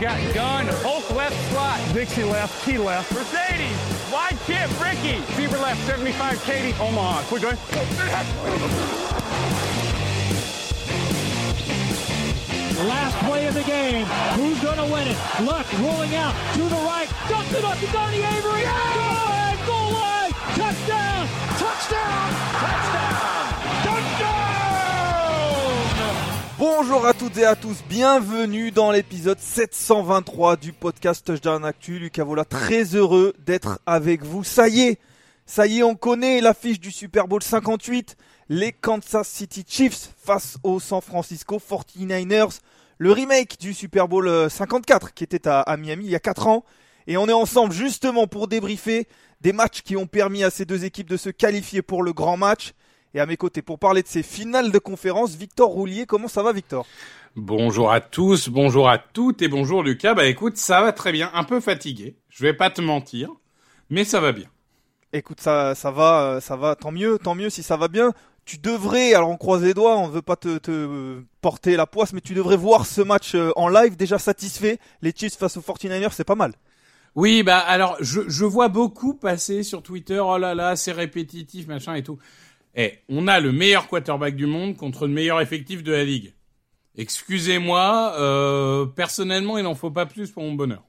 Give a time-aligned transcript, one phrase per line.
[0.00, 1.78] Got gun, Hulk left slot.
[1.92, 3.12] Dixie left, key left.
[3.12, 3.76] Mercedes,
[4.10, 5.20] wide chip, Ricky.
[5.34, 7.22] Fever left, 75, Katie, Omaha.
[7.30, 7.58] We're good.
[12.88, 14.06] Last play of the game.
[14.36, 15.16] Who's going to win it?
[15.44, 17.08] Luck rolling out to the right.
[17.28, 18.62] Dumps it up to Donnie Avery.
[18.64, 20.32] Goal line, goal line.
[20.56, 21.28] Touchdown.
[21.58, 22.32] Touchdown.
[22.62, 23.10] Touchdown.
[26.58, 31.98] Bonjour à toutes et à tous, bienvenue dans l'épisode 723 du podcast Touchdown Actu.
[31.98, 34.42] Lucas Vola, très heureux d'être avec vous.
[34.42, 34.98] Ça y est,
[35.44, 38.16] ça y est, on connaît l'affiche du Super Bowl 58.
[38.52, 42.58] Les Kansas City Chiefs face aux San Francisco 49ers.
[42.98, 46.18] Le remake du Super Bowl euh, 54 qui était à, à Miami il y a
[46.18, 46.64] 4 ans.
[47.06, 49.06] Et on est ensemble justement pour débriefer
[49.40, 52.36] des matchs qui ont permis à ces deux équipes de se qualifier pour le grand
[52.36, 52.72] match.
[53.14, 56.04] Et à mes côtés, pour parler de ces finales de conférence, Victor Roulier.
[56.06, 56.88] Comment ça va, Victor?
[57.36, 60.14] Bonjour à tous, bonjour à toutes et bonjour Lucas.
[60.14, 62.16] Bah écoute, ça va très bien, un peu fatigué.
[62.28, 63.30] Je vais pas te mentir,
[63.90, 64.48] mais ça va bien.
[65.12, 66.76] Écoute, ça, ça va, euh, ça va.
[66.76, 68.12] Tant mieux, tant mieux si ça va bien.
[68.50, 72.12] Tu devrais, alors on croise les doigts, on veut pas te, te porter la poisse,
[72.12, 74.80] mais tu devrais voir ce match euh, en live déjà satisfait.
[75.02, 76.54] Les Chiefs face aux 49ers, c'est pas mal.
[77.14, 81.68] Oui, bah alors je, je vois beaucoup passer sur Twitter, oh là là, c'est répétitif,
[81.68, 82.18] machin et tout.
[82.74, 86.34] Eh, on a le meilleur quarterback du monde contre le meilleur effectif de la ligue.
[86.96, 90.82] Excusez-moi, euh, personnellement, il n'en faut pas plus pour mon bonheur.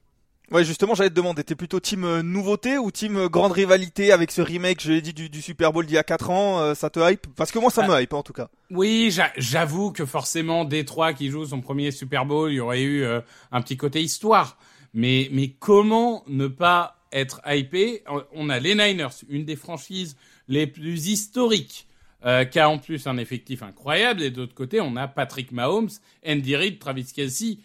[0.50, 4.12] Ouais, justement, j'allais te demander, t'es plutôt team euh, nouveauté ou team euh, grande rivalité
[4.12, 6.60] avec ce remake, je l'ai dit, du, du Super Bowl d'il y a 4 ans,
[6.60, 7.26] euh, ça te hype?
[7.36, 8.48] Parce que moi, ça me hype, en tout cas.
[8.70, 12.82] Oui, j'a- j'avoue que forcément, Détroit qui joue son premier Super Bowl, il y aurait
[12.82, 13.20] eu euh,
[13.50, 14.58] un petit côté histoire.
[14.92, 18.02] Mais, mais comment ne pas être hypé?
[18.34, 20.16] On a les Niners, une des franchises
[20.48, 21.86] les plus historiques,
[22.26, 24.22] euh, qui a en plus un effectif incroyable.
[24.22, 25.88] Et de l'autre côté, on a Patrick Mahomes,
[26.26, 27.56] Andy Reid, Travis Kelsey.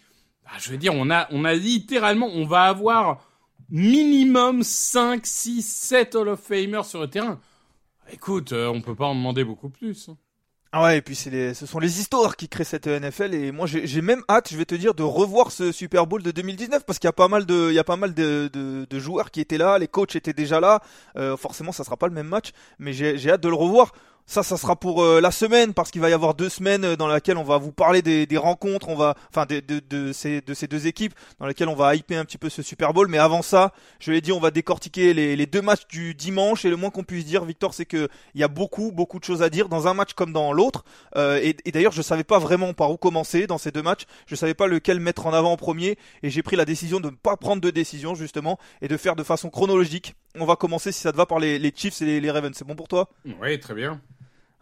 [0.48, 3.22] Bah, je veux dire, on a, on a littéralement, on va avoir
[3.70, 7.40] minimum 5, 6, 7 Hall of Famers sur le terrain.
[8.14, 10.08] Écoute, euh, on peut pas en demander beaucoup plus.
[10.08, 10.18] hein.
[10.72, 13.68] Ah ouais, et puis les, ce sont les histoires qui créent cette NFL et moi
[13.68, 17.00] j'ai même hâte, je vais te dire, de revoir ce Super Bowl de 2019 parce
[17.00, 19.58] qu'il y a pas mal de, il y a pas mal de, joueurs qui étaient
[19.58, 20.82] là, les coachs étaient déjà là.
[21.16, 23.94] Euh, forcément, ça sera pas le même match, mais j'ai hâte de le revoir.
[24.30, 26.96] Ça, ça sera pour euh, la semaine parce qu'il va y avoir deux semaines euh,
[26.98, 30.12] dans laquelle on va vous parler des, des rencontres, on va, enfin, de, de, de
[30.12, 32.92] ces, de ces deux équipes dans lesquelles on va hyper un petit peu ce Super
[32.94, 33.08] Bowl.
[33.08, 36.66] Mais avant ça, je l'ai dit, on va décortiquer les, les deux matchs du dimanche
[36.66, 39.24] et le moins qu'on puisse dire, Victor, c'est que il y a beaucoup, beaucoup de
[39.24, 40.84] choses à dire dans un match comme dans l'autre.
[41.16, 44.04] Euh, et et d'ailleurs, je savais pas vraiment par où commencer dans ces deux matchs.
[44.26, 47.10] Je savais pas lequel mettre en avant en premier et j'ai pris la décision de
[47.10, 50.16] ne pas prendre de décision justement et de faire de façon chronologique.
[50.38, 52.54] On va commencer si ça te va par les, les Chiefs et les, les Ravens.
[52.54, 53.10] C'est bon pour toi?
[53.42, 54.02] Oui, très bien.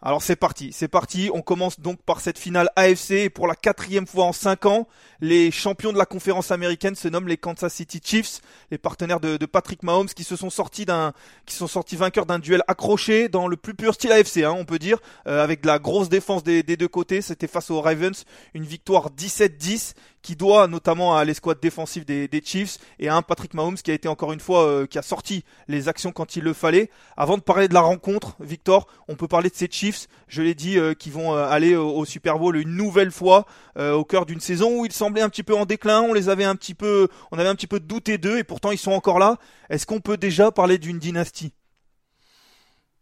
[0.02, 1.30] Alors c'est parti, c'est parti.
[1.32, 4.86] On commence donc par cette finale AFC et pour la quatrième fois en cinq ans,
[5.20, 8.40] les champions de la conférence américaine se nomment les Kansas City Chiefs,
[8.70, 11.14] les partenaires de, Patrick Mahomes qui se sont sortis d'un,
[11.46, 14.98] sortis vainqueurs d'un duel accroché dans le plus pur style AFC, hein, on peut dire,
[15.26, 17.22] euh, avec de la grosse défense des, des deux côtés.
[17.22, 19.94] C'était face aux Ravens, une victoire 17-10
[20.26, 23.94] qui doit notamment à l'escouade défensive des, Chiefs et à un Patrick Mahomes qui a
[23.94, 26.90] été encore une fois euh, qui a sorti les actions quand il le fallait.
[27.16, 30.56] Avant de parler de la rencontre, Victor, on peut parler de ces Chiefs, je l'ai
[30.56, 33.46] dit, euh, qui vont euh, aller au, au Super Bowl une nouvelle fois
[33.78, 36.28] euh, au cœur d'une saison où ils semblaient un petit peu en déclin, on les
[36.28, 38.90] avait un petit peu, on avait un petit peu douté d'eux et pourtant ils sont
[38.90, 39.38] encore là.
[39.70, 41.52] Est-ce qu'on peut déjà parler d'une dynastie?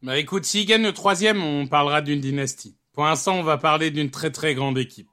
[0.03, 2.77] Bah écoute, s'ils gagnent le troisième, on parlera d'une dynastie.
[2.93, 5.09] Pour l'instant, on va parler d'une très très grande équipe.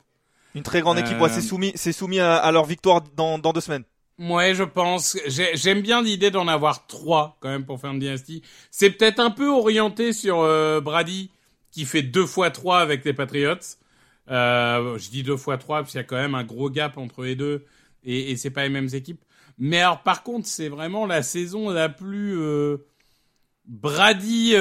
[0.56, 3.38] Une très grande équipe, ouais, Euh, c'est soumis, c'est soumis à, à leur victoire dans,
[3.40, 3.84] dans deux semaines.
[4.20, 5.18] Ouais, je pense.
[5.28, 8.44] J'ai- J'aime bien l'idée d'en avoir trois quand même pour faire une dynastie.
[8.70, 11.32] C'est peut-être un peu orienté sur euh, Brady
[11.72, 13.56] qui fait deux fois trois avec les Patriots.
[14.30, 16.98] Euh, je dis deux fois trois parce qu'il y a quand même un gros gap
[16.98, 17.66] entre les deux
[18.04, 19.22] et, et c'est pas les mêmes équipes.
[19.58, 22.78] Mais alors par contre, c'est vraiment la saison la plus euh,
[23.66, 24.54] Brady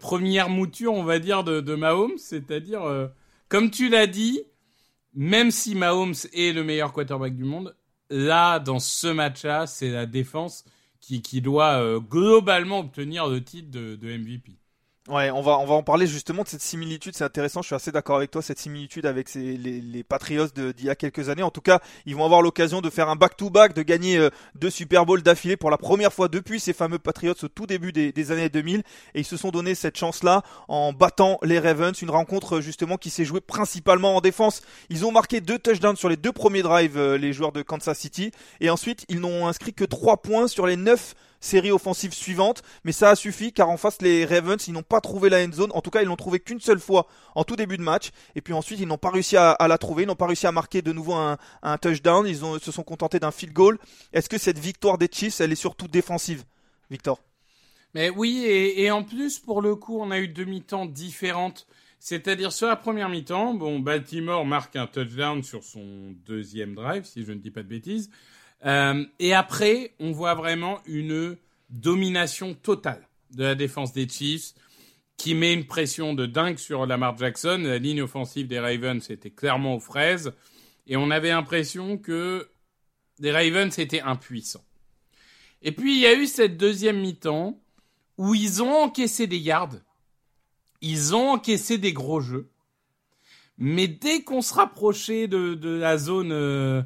[0.00, 2.18] première mouture, on va dire, de, de Mahomes.
[2.18, 2.82] C'est-à-dire,
[3.48, 4.42] comme tu l'as dit,
[5.16, 7.74] même si Mahomes est le meilleur quarterback du monde,
[8.10, 10.64] là, dans ce match-là, c'est la défense
[11.00, 14.58] qui, doit euh, globalement obtenir le titre de MVP.
[15.08, 17.14] Ouais, on va on va en parler justement de cette similitude.
[17.14, 17.62] C'est intéressant.
[17.62, 20.90] Je suis assez d'accord avec toi cette similitude avec ces, les, les Patriots d'il y
[20.90, 21.44] a quelques années.
[21.44, 24.68] En tout cas, ils vont avoir l'occasion de faire un back-to-back, de gagner euh, deux
[24.68, 28.10] Super Bowls d'affilée pour la première fois depuis ces fameux Patriots au tout début des,
[28.10, 28.80] des années 2000.
[29.14, 32.02] Et ils se sont donné cette chance-là en battant les Ravens.
[32.02, 34.60] Une rencontre euh, justement qui s'est jouée principalement en défense.
[34.90, 37.96] Ils ont marqué deux touchdowns sur les deux premiers drives, euh, les joueurs de Kansas
[37.96, 38.32] City.
[38.60, 42.92] Et ensuite, ils n'ont inscrit que trois points sur les neuf séries offensives suivantes, mais
[42.92, 45.70] ça a suffi car en face les Ravens ils n'ont pas trouvé la end zone,
[45.74, 48.40] en tout cas ils l'ont trouvé qu'une seule fois en tout début de match, et
[48.40, 50.82] puis ensuite ils n'ont pas réussi à, la trouver, ils n'ont pas réussi à marquer
[50.82, 51.38] de nouveau un,
[51.78, 53.78] touchdown, ils se sont contentés d'un field goal.
[54.12, 56.44] Est-ce que cette victoire des Chiefs elle est surtout défensive,
[56.90, 57.20] Victor?
[57.94, 61.66] Mais oui, et, et en plus, pour le coup, on a eu deux mi-temps différentes.
[61.98, 67.24] C'est-à-dire, sur la première mi-temps, bon, Baltimore marque un touchdown sur son deuxième drive, si
[67.24, 68.10] je ne dis pas de bêtises.
[68.64, 71.36] Euh, et après, on voit vraiment une
[71.70, 74.54] domination totale de la défense des Chiefs,
[75.16, 77.60] qui met une pression de dingue sur Lamar Jackson.
[77.62, 80.32] La ligne offensive des Ravens était clairement aux fraises.
[80.86, 82.48] Et on avait l'impression que
[83.18, 84.64] les Ravens étaient impuissants.
[85.62, 87.58] Et puis, il y a eu cette deuxième mi-temps
[88.18, 89.76] où ils ont encaissé des yards,
[90.80, 92.48] ils ont encaissé des gros jeux,
[93.58, 96.82] mais dès qu'on se rapprochait de, la zone euh,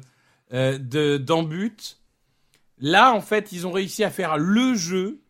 [0.51, 1.97] de d'embut,
[2.77, 5.21] là en fait ils ont réussi à faire le jeu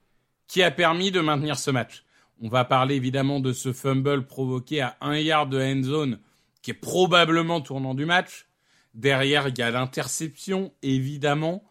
[0.48, 2.04] qui a permis de maintenir ce match.
[2.42, 6.20] On va parler évidemment de ce fumble provoqué à un yard de end zone
[6.62, 8.48] qui est probablement tournant du match.
[8.94, 11.64] Derrière il y a l'interception évidemment.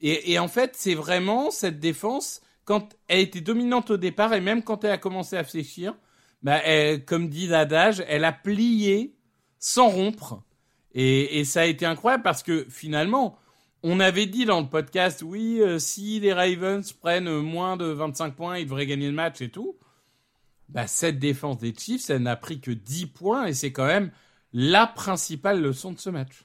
[0.00, 4.62] Et, en fait c'est vraiment cette défense quand elle était dominante au départ et même
[4.62, 5.96] quand elle a commencé à fléchir,
[6.42, 6.60] bah,
[7.06, 9.16] comme dit l'adage, elle a plié
[9.58, 10.42] sans rompre.
[10.94, 13.38] Et, ça a été incroyable parce que finalement,
[13.82, 18.34] on avait dit dans le podcast, oui, euh, si les Ravens prennent moins de 25
[18.34, 19.76] points, ils devraient gagner le match et tout.
[20.68, 24.10] Bah, cette défense des Chiefs, elle n'a pris que 10 points et c'est quand même
[24.52, 26.44] la principale leçon de ce match.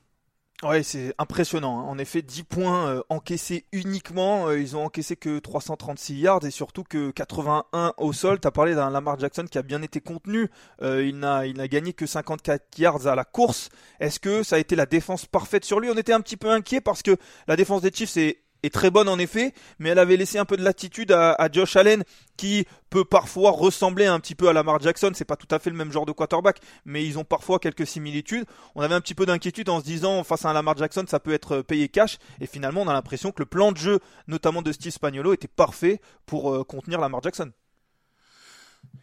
[0.63, 1.79] Ouais, c'est impressionnant.
[1.81, 1.83] hein.
[1.89, 4.47] En effet, 10 points euh, encaissés uniquement.
[4.47, 8.39] Euh, ils ont encaissé que 336 yards et surtout que 81 au sol.
[8.39, 10.49] T'as parlé d'un Lamar Jackson qui a bien été contenu.
[10.81, 13.69] Euh, il n'a il n'a gagné que 54 yards à la course.
[13.99, 15.89] Est-ce que ça a été la défense parfaite sur lui?
[15.89, 17.17] On était un petit peu inquiet parce que
[17.47, 20.45] la défense des Chiefs est est très bonne en effet, mais elle avait laissé un
[20.45, 22.03] peu de latitude à, à Josh Allen
[22.37, 25.11] qui peut parfois ressembler un petit peu à Lamar Jackson.
[25.13, 27.85] C'est pas tout à fait le même genre de quarterback, mais ils ont parfois quelques
[27.85, 28.45] similitudes.
[28.75, 31.19] On avait un petit peu d'inquiétude en se disant face à un Lamar Jackson, ça
[31.19, 32.17] peut être payé cash.
[32.41, 35.47] Et finalement, on a l'impression que le plan de jeu, notamment de Steve Spagnuolo, était
[35.47, 37.51] parfait pour euh, contenir Lamar Jackson.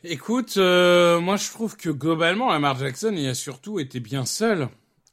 [0.05, 4.69] Écoute, euh, moi je trouve que globalement, Lamar Jackson, il a surtout été bien seul.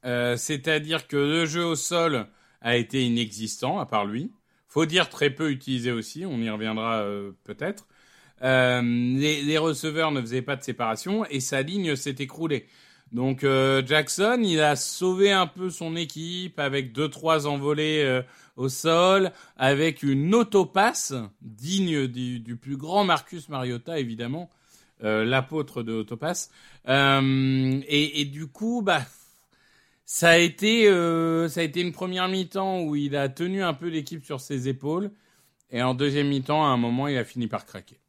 [0.05, 2.27] Euh, C'est-à-dire que le jeu au sol
[2.61, 4.31] a été inexistant, à part lui.
[4.67, 7.87] Faut dire très peu utilisé aussi, on y reviendra euh, peut-être.
[8.43, 12.67] Euh, les, receveurs ne faisaient pas de séparation et sa ligne s'est écroulée.
[13.11, 18.21] Donc euh, Jackson, il a sauvé un peu son équipe avec deux trois envolées
[18.57, 24.49] au sol, avec une autopasse digne du, plus grand Marcus Mariota évidemment,
[25.01, 26.51] l'apôtre de autopasse.
[26.87, 29.01] Et, et du coup, bah
[30.07, 33.73] ça a été euh, ça a été une première mi-temps où il a tenu un
[33.73, 35.11] peu l'équipe sur ses épaules
[35.69, 37.99] et en deuxième mi-temps à un moment il a fini par craquer.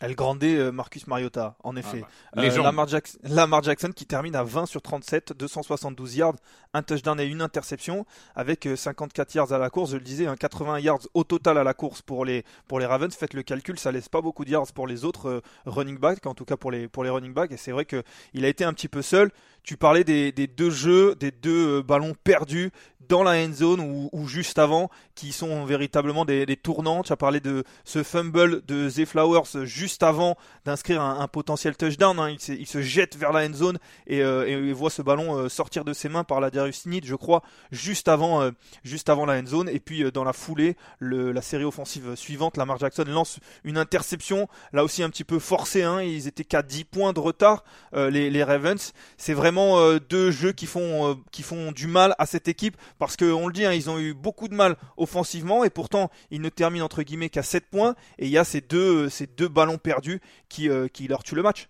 [0.00, 2.02] Elle grandait euh, Marcus Mariota, en effet.
[2.04, 2.62] Ah bah, Euh.
[2.62, 6.36] Lamar, Jackson, Lamar Jackson qui termine à 20 sur 37, 272 yards,
[6.72, 8.06] un touchdown et une interception,
[8.36, 9.90] avec euh, 54 yards à la course.
[9.90, 12.86] Je le disais, hein, 80 yards au total à la course pour les, pour les
[12.86, 13.12] Ravens.
[13.12, 16.34] Faites le calcul, ça laisse pas beaucoup de yards pour les autres running backs, en
[16.34, 17.50] tout cas pour les, pour les running backs.
[17.50, 18.04] Et c'est vrai que
[18.34, 19.32] il a été un petit peu seul.
[19.68, 22.70] Tu parlais des, deux jeux, des deux euh, ballons perdus
[23.08, 27.02] dans la end zone ou, juste avant, qui sont véritablement des, tournants.
[27.02, 32.18] Tu as parlé de ce fumble de Zay Flowers juste avant d'inscrire un, potentiel touchdown.
[32.18, 32.36] hein.
[32.48, 35.92] Il, se jette vers la end zone et, euh, voit ce ballon euh, sortir de
[35.92, 38.50] ses mains par la Darius Sneed, je crois, juste avant,
[38.84, 39.68] juste avant la end zone.
[39.68, 44.84] Et puis dans la foulée, la série offensive suivante, Lamar Jackson lance une interception, là
[44.84, 45.82] aussi un petit peu forcée.
[45.82, 46.02] Hein.
[46.02, 48.92] Ils étaient qu'à 10 points de retard, les, les Ravens.
[49.16, 52.76] C'est vraiment euh, deux jeux qui font, euh, qui font du mal à cette équipe
[52.98, 56.10] parce que on le dit, hein, ils ont eu beaucoup de mal offensivement et pourtant
[56.30, 57.94] ils ne terminent entre guillemets qu'à 7 points.
[58.18, 61.36] Et il y a ces deux, ces deux ballons perdus qui, euh, qui leur tuent
[61.36, 61.68] le match.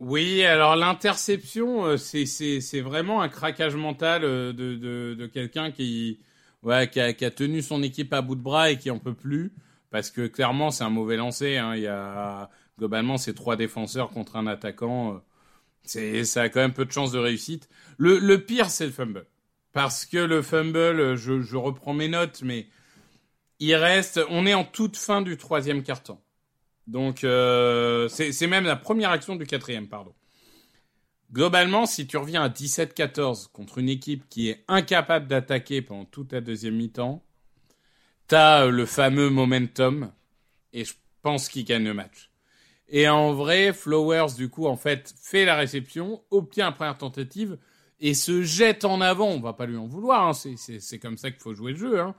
[0.00, 6.20] Oui, alors l'interception, euh, c'est, vraiment un craquage mental euh, de, de, de quelqu'un qui,
[6.62, 8.98] ouais, qui, a, qui a tenu son équipe à bout de bras et qui en
[8.98, 9.52] peut plus.
[9.90, 11.56] Parce que clairement, c'est un mauvais lancer.
[11.56, 11.76] Hein.
[11.76, 15.22] Il y a, globalement, c'est trois défenseurs contre un attaquant.
[15.84, 17.68] C'est, ça a quand même peu de chances de réussite.
[17.98, 19.26] Le, pire, c'est le fumble.
[19.72, 22.68] Parce que le fumble, je, reprends mes notes, mais
[23.60, 26.22] il reste, on est en toute fin du troisième quart-temps.
[26.86, 30.14] Donc, euh, c'est même la première action du quatrième, pardon.
[31.32, 36.32] Globalement, si tu reviens à 17-14 contre une équipe qui est incapable d'attaquer pendant toute
[36.32, 37.24] la deuxième mi-temps,
[38.28, 40.12] t'as le fameux momentum
[40.72, 42.30] et je pense qu'il gagne le match.
[42.96, 47.58] Et en vrai, Flowers, du coup, en fait, fait la réception, obtient la première tentative
[47.98, 49.30] et se jette en avant.
[49.30, 52.00] On va pas lui en vouloir, hein, c'est comme ça qu'il faut jouer le jeu.
[52.00, 52.14] Hein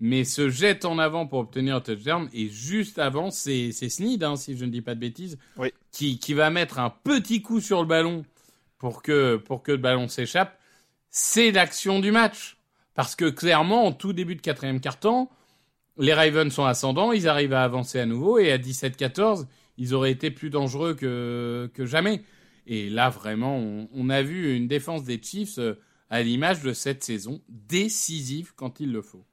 [0.00, 2.28] mais se jette en avant pour obtenir un touchdown.
[2.32, 5.38] Et juste avant, c'est Sneed, hein, si je ne dis pas de bêtises,
[5.92, 8.24] qui, qui va mettre un petit coup sur le ballon
[8.78, 10.58] pour que, pour que le ballon s'échappe.
[11.10, 12.56] C'est l'action du match.
[12.94, 15.30] Parce que clairement, en tout début de quatrième quart-temps,
[15.96, 19.46] les Ravens sont ascendants, ils arrivent à avancer à nouveau, et à 17-14,
[19.78, 22.22] ils auraient été plus dangereux que, jamais.
[22.66, 23.58] Et là, vraiment,
[23.92, 25.74] on, a vu une défense des Chiefs euh,
[26.08, 29.24] à l'image de cette saison, décisive quand il le faut.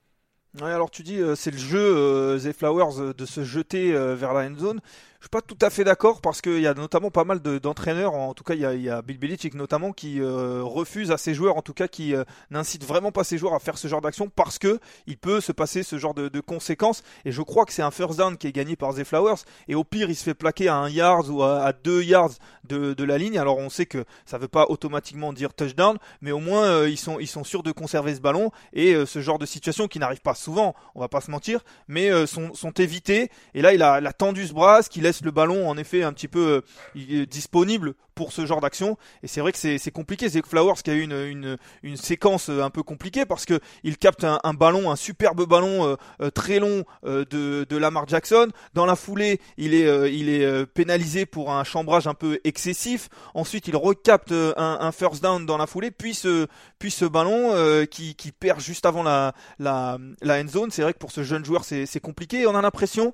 [0.59, 4.33] Ouais, alors tu dis euh, c'est le jeu The Flowers euh, de se jeter vers
[4.33, 4.81] la end zone.
[5.21, 8.15] Je suis pas tout à fait d'accord parce qu'il y a notamment pas mal d'entraîneurs,
[8.15, 11.57] en tout cas il y a, Bill Belichick notamment qui euh, refuse à ses joueurs,
[11.57, 14.29] en tout cas qui euh, n'incite vraiment pas ses joueurs à faire ce genre d'action
[14.35, 17.03] parce que il peut se passer ce genre de, conséquences.
[17.23, 19.75] Et je crois que c'est un first down qui est gagné par The Flowers et
[19.75, 22.31] au pire il se fait plaquer à un yard ou à, deux yards
[22.63, 23.37] de, la ligne.
[23.37, 26.97] Alors on sait que ça veut pas automatiquement dire touchdown, mais au moins euh, ils
[26.97, 30.21] sont ils sont sûrs de conserver ce ballon et ce genre de situation qui n'arrive
[30.21, 33.29] pas souvent, on va pas se mentir, mais sont, sont évitées.
[33.53, 36.03] Et là il a, il a tendu ce bras, ce qui le ballon en effet
[36.03, 36.61] un petit peu
[36.95, 38.97] euh, disponible pour ce genre d'action.
[39.23, 40.29] Et c'est vrai que c'est compliqué.
[40.29, 43.97] C'est Flowers qui a eu une, une, séquence euh, un peu compliquée parce que il
[43.97, 48.49] capte un, ballon, un superbe ballon euh, très long de, Lamar Jackson.
[48.73, 53.09] Dans la foulée, il est, il est pénalisé pour un chambrage un peu excessif.
[53.33, 56.45] Ensuite, il recapte un, first down dans la foulée, puis ce,
[56.77, 57.55] puis ce ballon
[57.89, 60.69] qui, qui perd juste avant la, la, la end zone.
[60.69, 62.45] C'est vrai que pour ce jeune joueur, c'est compliqué.
[62.45, 63.13] on a l'impression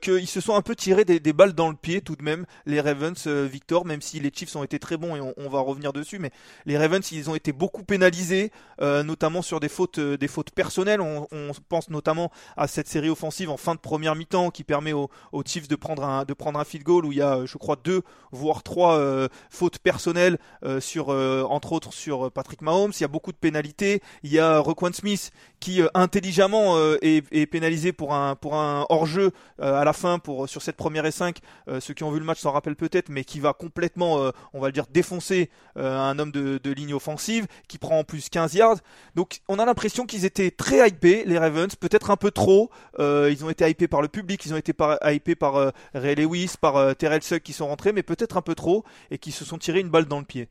[0.00, 2.46] qu'ils se sont un peu tirés des, des, balles dans le pied tout de même,
[2.66, 5.92] les Ravens, Victor, même s'il les Chiefs ont été très bons et on, va revenir
[5.92, 6.30] dessus, mais
[6.66, 8.50] les Ravens ils ont été beaucoup pénalisés,
[8.80, 11.00] euh, notamment sur des fautes, euh, des fautes personnelles.
[11.00, 11.26] On,
[11.68, 15.10] pense notamment à cette série offensive en fin de première mi-temps qui permet aux,
[15.44, 17.76] Chiefs de prendre un de prendre un field goal où il y a, je crois,
[17.76, 20.38] deux voire trois euh, fautes personnelles
[20.80, 22.92] sur, entre autres sur Patrick Mahomes.
[22.94, 24.00] Il y a beaucoup de pénalités.
[24.22, 29.06] Il y a Roquan Smith qui intelligemment est, est, pénalisé pour un pour un hors
[29.06, 31.38] jeu à la fin pour sur cette première et 5
[31.80, 34.60] ceux qui ont vu le match s'en rappellent peut-être, mais qui va complètement euh, on
[34.60, 38.54] va le dire, défoncer euh, un homme de, ligne offensive qui prend en plus 15
[38.54, 38.78] yards.
[39.14, 42.70] Donc on a l'impression qu'ils étaient très hypés, les Ravens, peut-être un peu trop.
[42.98, 44.72] Euh, ils ont été hypés par le public, ils ont été
[45.04, 48.84] hypés par Ray Lewis, par Terrell Sugg qui sont rentrés, mais peut-être un peu trop
[49.10, 50.48] et qui se sont tirés une balle dans le pied.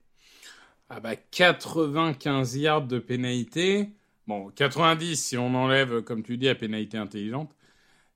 [0.89, 3.89] Ah bah 95 yards de pénalité.
[4.27, 7.56] Bon, 90 si on enlève, comme tu dis, la pénalité intelligente,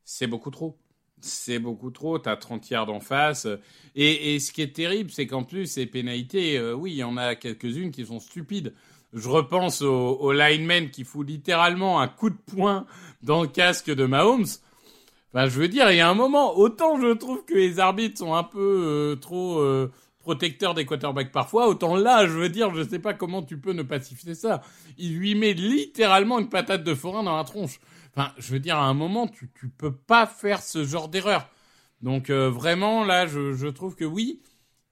[0.03, 0.77] c'est beaucoup trop
[1.25, 3.47] c'est beaucoup trop, t'as 30 yards en face.
[3.95, 7.17] Et, ce qui est terrible, c'est qu'en plus, ces pénalités, euh, oui, il y en
[7.17, 8.73] a quelques-unes qui sont stupides.
[9.13, 12.85] Je repense au, lineman qui fout littéralement un coup de poing
[13.23, 14.45] dans le casque de Mahomes.
[15.33, 18.17] Enfin, je veux dire, il y a un moment, autant je trouve que les arbitres
[18.17, 22.73] sont un peu euh, trop euh, protecteurs des quarterbacks parfois, autant là, je veux dire,
[22.73, 24.61] je sais pas comment tu peux ne pas siffler ça.
[24.97, 27.79] Il lui met littéralement une patate de forain dans la tronche.
[28.15, 31.49] Enfin, je veux dire, à un moment, tu, tu peux pas faire ce genre d'erreur.
[32.01, 34.41] Donc euh, vraiment, là, je, trouve que oui,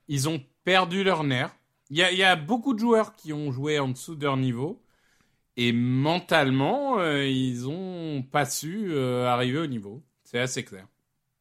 [0.07, 1.55] ils ont perdu leur nerf.
[1.89, 4.37] Il y a, y a, beaucoup de joueurs qui ont joué en dessous de leur
[4.37, 4.81] niveau.
[5.57, 10.03] Et mentalement, euh, ils ont pas su euh, arriver au niveau.
[10.23, 10.87] C'est assez clair.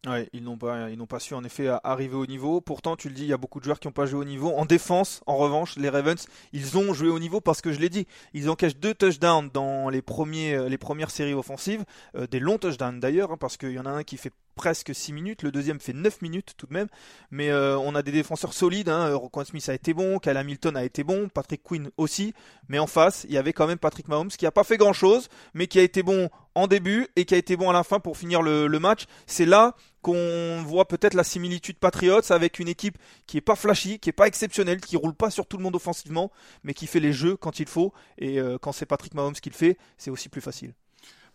[0.05, 2.61] Ouais, ils n'ont pas, ils n'ont pas su en effet arriver au niveau.
[2.61, 4.25] Pourtant, tu le dis, il y a beaucoup de joueurs qui n'ont pas joué au
[4.25, 4.51] niveau.
[4.51, 7.89] En défense, en revanche, les Ravens, ils ont joué au niveau parce que je l'ai
[7.89, 11.85] dit, ils encaissent deux touchdowns dans les premiers, les premières séries offensives,
[12.17, 14.95] euh, des longs touchdowns d'ailleurs, hein, parce qu'il y en a un qui fait presque
[14.95, 16.89] 6 minutes, le deuxième fait 9 minutes tout de même,
[17.31, 19.15] mais euh, on a des défenseurs solides, hein.
[19.15, 22.35] Roquan Smith a été bon, Cal Hamilton a été bon, Patrick Quinn aussi,
[22.69, 24.93] mais en face, il y avait quand même Patrick Mahomes qui a pas fait grand
[24.93, 27.85] chose, mais qui a été bon en début et qui a été bon à la
[27.85, 29.05] fin pour finir le, match.
[29.27, 33.99] C'est là qu'on voit peut-être la similitude Patriots avec une équipe qui est pas flashy,
[33.99, 36.31] qui est pas exceptionnelle, qui roule pas sur tout le monde offensivement,
[36.65, 37.93] mais qui fait les jeux quand il faut.
[38.19, 40.75] Et euh, quand c'est Patrick Mahomes qui le fait, c'est aussi plus facile.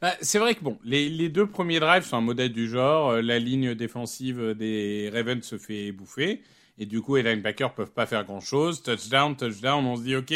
[0.01, 3.11] Bah, c'est vrai que bon, les, les, deux premiers drives sont un modèle du genre.
[3.11, 6.41] Euh, la ligne défensive des Ravens se fait bouffer.
[6.77, 8.83] Et du coup, les linebackers peuvent pas faire grand chose.
[8.83, 10.33] Touchdown, touchdown, on se dit, OK,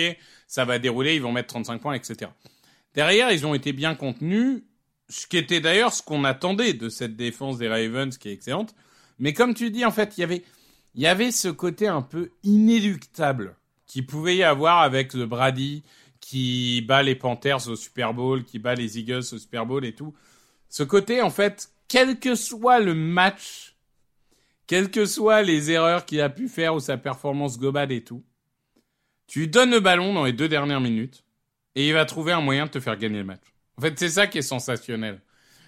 [0.47, 2.31] ça va dérouler, ils vont mettre 35 points, etc.
[2.95, 4.63] Derrière, ils ont été bien contenus,
[5.11, 8.73] ce qui était d'ailleurs ce qu'on attendait de cette défense des Ravens, qui est excellente.
[9.19, 10.43] Mais comme tu dis, en fait, il y avait,
[10.95, 15.83] il y avait ce côté un peu inéluctable qui pouvait y avoir avec le Brady
[16.21, 19.93] qui bat les Panthers au Super Bowl, qui bat les Eagles au Super Bowl et
[19.93, 20.13] tout.
[20.69, 23.75] Ce côté, en fait, quel que soit le match,
[24.65, 28.23] quelles que soient les erreurs qu'il a pu faire ou sa performance globale et tout,
[29.27, 31.25] tu lui donnes le ballon dans les deux dernières minutes
[31.75, 33.51] et il va trouver un moyen de te faire gagner le match.
[33.81, 35.21] En fait, c'est ça qui est sensationnel.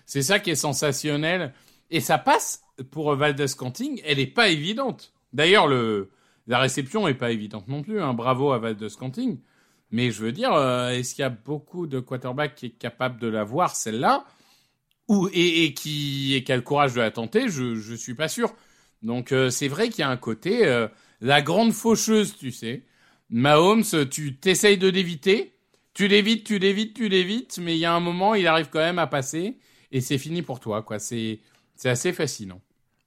[0.05, 1.51] C'est ça qui est sensationnel.
[1.89, 5.13] Et ça passe pour Valdez Canting, elle n'est pas évidente.
[5.31, 6.11] D'ailleurs, le,
[6.45, 7.99] la réception est pas évidente non plus.
[7.99, 8.13] Hein.
[8.13, 9.39] Bravo à Valdez Canting.
[9.89, 13.19] Mais je veux dire, euh, est-ce qu'il y a beaucoup de quarterbacks qui est capable
[13.19, 14.25] de la voir, celle-là?
[15.07, 17.49] Ou, et, et, qui, et qui a le courage de la tenter?
[17.49, 18.53] Je ne suis pas sûr.
[19.01, 20.87] Donc euh, c'est vrai qu'il y a un côté, euh,
[21.19, 22.85] la grande faucheuse, tu sais.
[23.31, 25.52] Mahomes, tu t'essayes de l'éviter,
[25.93, 28.79] tu l'évites, tu l'évites, tu l'évites, mais il y a un moment, il arrive quand
[28.79, 29.59] même à passer,
[29.91, 30.99] et c'est fini pour toi, quoi.
[30.99, 31.41] C'est,
[31.75, 32.62] c'est assez fascinant.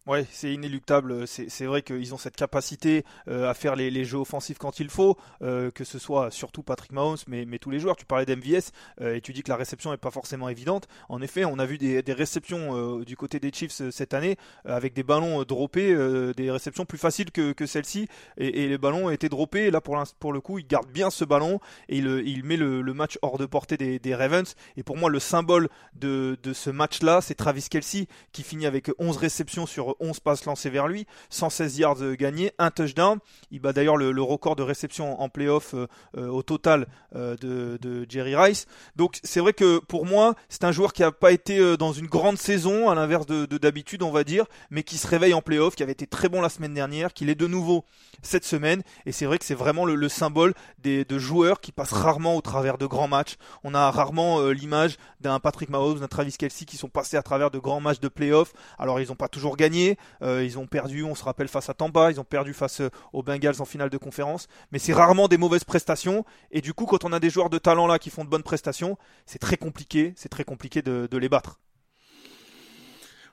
[0.07, 1.27] Ouais, c'est inéluctable.
[1.27, 4.89] C'est vrai qu'ils ont cette capacité euh, à faire les, les, jeux offensifs quand il
[4.89, 7.97] faut, euh, que ce soit surtout Patrick Mahomes, mais, mais tous les joueurs.
[7.97, 8.71] Tu parlais d'MVS
[9.01, 10.87] euh, et tu dis que la réception n'est pas forcément évidente.
[11.09, 14.95] En effet, on a vu des, des réceptions du côté des Chiefs cette année avec
[14.95, 15.93] des ballons droppés,
[16.37, 19.73] des réceptions plus faciles que, que celle-ci, et, et, les ballons étaient droppés.
[19.73, 21.59] Là, pour, pour le coup, il garde bien ce ballon
[21.89, 24.55] et il, il met le, le, match hors de portée des, des, Ravens.
[24.77, 28.91] Et pour moi, le symbole de, de ce match-là, c'est Travis Kelsey qui finit avec
[28.99, 33.19] 11 réceptions sur 11 passes lancées vers lui, 116 yards gagnés, un touchdown.
[33.50, 35.87] Il bat d'ailleurs le, record de réception en playoff euh,
[36.17, 38.67] euh, au total euh, de, Jerry Rice.
[38.97, 42.07] Donc c'est vrai que pour moi, c'est un joueur qui n'a pas été dans une
[42.07, 45.75] grande saison, à l'inverse de d'habitude, on va dire, mais qui se réveille en playoff,
[45.76, 47.85] qui avait été très bon la semaine dernière, qu'il est de nouveau
[48.23, 48.83] cette semaine.
[49.07, 52.41] Et c'est vrai que c'est vraiment le, symbole des, de joueurs qui passent rarement au
[52.41, 53.37] travers de grands matchs.
[53.65, 57.50] On a rarement l'image d'un Patrick Mahomes, d'un Travis Kelsey qui sont passés à travers
[57.50, 58.52] de grands matchs de playoff.
[58.78, 59.86] Alors ils n'ont pas toujours gagné,
[60.23, 62.91] euh, ils ont perdu, on se rappelle, face à Tampa, ils ont perdu face euh,
[63.13, 64.49] aux Bengals en finale de conférence.
[64.73, 66.25] Mais c'est rarement des mauvaises prestations.
[66.51, 68.43] Et du coup, quand on a des joueurs de talent là qui font de bonnes
[68.43, 68.97] prestations,
[69.27, 71.61] c'est très compliqué, c'est très compliqué de, les battre.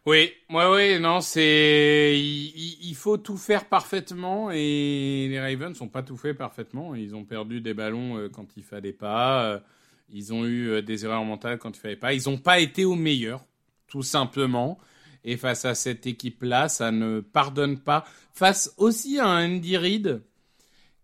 [0.06, 6.04] Oui, ouais, oui, non, c'est il, faut tout faire parfaitement et les Ravens n'ont pas
[6.04, 6.94] tout fait parfaitement.
[6.94, 9.62] Ils ont perdu des ballons euh, quand il fallait pas.
[10.10, 12.14] Ils ont eu des erreurs mentales quand il fallait pas.
[12.14, 13.46] Ils n'ont pas été au meilleur,
[13.88, 14.78] tout simplement.
[15.24, 18.06] Et face à cette équipe-là, ça ne pardonne pas.
[18.34, 20.22] Face aussi à Andy Reid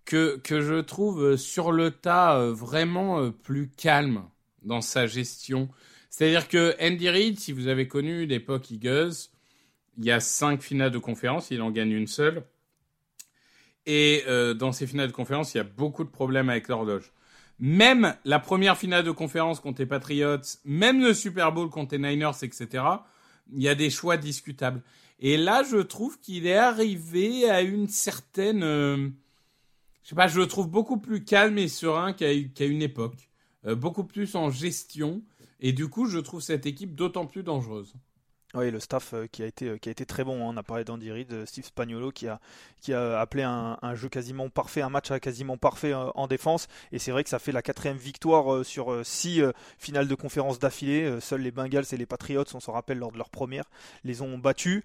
[0.05, 4.23] que, que je trouve sur le tas euh, vraiment euh, plus calme
[4.63, 5.69] dans sa gestion.
[6.09, 9.13] C'est-à-dire que Andy Reid, si vous avez connu l'époque Eagles,
[9.97, 12.43] il y a cinq finales de conférence, il en gagne une seule.
[13.85, 17.11] Et euh, dans ces finales de conférence, il y a beaucoup de problèmes avec l'horloge.
[17.59, 21.99] Même la première finale de conférence contre les Patriots, même le Super Bowl contre les
[21.99, 22.83] Niners, etc.,
[23.53, 24.81] il y a des choix discutables.
[25.19, 29.09] Et là, je trouve qu'il est arrivé à une certaine, euh,
[30.03, 33.29] je sais pas, je le trouve beaucoup plus calme et serein qu'à une époque,
[33.65, 35.21] euh, beaucoup plus en gestion.
[35.59, 37.93] Et du coup, je trouve cette équipe d'autant plus dangereuse.
[38.55, 40.41] Oui, le staff euh, qui a été, qui a été très bon.
[40.41, 40.53] Hein.
[40.55, 42.39] On a parlé d'Andy Reid, Steve Spagnolo qui a,
[42.81, 46.67] qui a appelé un, un, jeu quasiment parfait, un match quasiment parfait euh, en défense.
[46.91, 49.43] Et c'est vrai que ça fait la quatrième victoire euh, sur six
[49.77, 51.19] finales de conférence d'affilée.
[51.21, 53.65] Seuls les Bengals et les Patriots, on s'en rappelle lors de leur première,
[54.03, 54.83] les ont battus.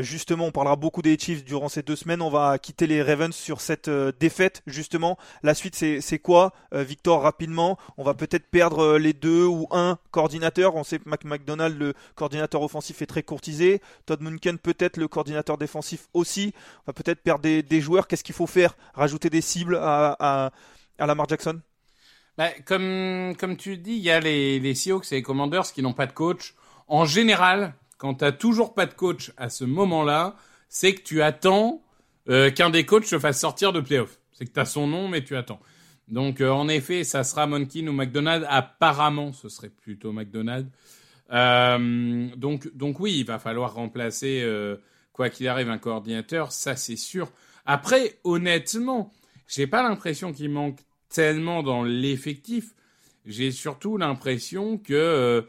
[0.00, 2.22] justement, on parlera beaucoup des Chiefs durant ces deux semaines.
[2.22, 4.62] On va quitter les Ravens sur cette défaite.
[4.66, 7.78] Justement, la suite, c'est quoi, Victor, rapidement?
[7.98, 10.76] On va peut-être perdre les deux ou un coordinateur.
[10.76, 13.80] On sait que McDonald, le coordinateur offensif, très courtisé.
[14.06, 16.52] Todd Munken peut-être le coordinateur défensif aussi.
[16.80, 18.06] On va peut-être perdre des, joueurs.
[18.06, 18.76] Qu'est-ce qu'il faut faire?
[18.94, 20.52] Rajouter des cibles à, à,
[20.98, 21.60] à Lamar Jackson?
[22.38, 26.06] Bah, comme, tu dis, il y a les, les et les Commanders qui n'ont pas
[26.06, 26.54] de coach.
[26.88, 30.36] En général, quand tu n'as toujours pas de coach à ce moment-là,
[30.68, 31.82] c'est que tu attends
[32.28, 34.18] euh, qu'un des coachs se fasse sortir de playoff.
[34.32, 35.60] C'est que tu as son nom, mais tu attends.
[36.08, 38.46] Donc, euh, en effet, ça sera Monkin ou McDonald.
[38.48, 40.68] Apparemment, ce serait plutôt McDonald.
[41.30, 44.76] Euh, donc, donc oui, il va falloir remplacer, euh,
[45.12, 47.30] quoi qu'il arrive, un coordinateur, ça c'est sûr.
[47.64, 49.12] Après, honnêtement,
[49.46, 52.74] j'ai pas l'impression qu'il manque tellement dans l'effectif.
[53.24, 55.42] J'ai surtout l'impression que euh,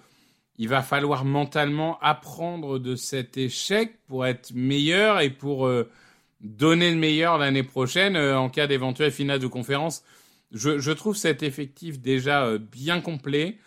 [0.57, 5.67] il va falloir mentalement apprendre de cet échec pour être meilleur et pour
[6.41, 10.03] donner le meilleur l'année prochaine en cas d'éventuelle finale de conférence.
[10.51, 13.57] Je, je, trouve cet effectif déjà bien complet.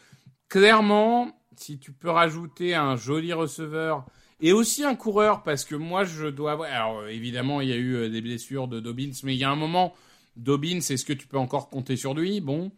[0.49, 4.05] Clairement, si tu peux rajouter un joli receveur
[4.41, 6.71] Et aussi un coureur, parce que moi, je dois avoir.
[6.71, 9.51] Alors, évidemment, il y a eu euh, des blessures de Dobbins, mais il y a
[9.51, 9.95] un moment,
[10.37, 12.41] Dobbins, est-ce que tu peux encore compter sur lui?
[12.41, 12.71] Bon.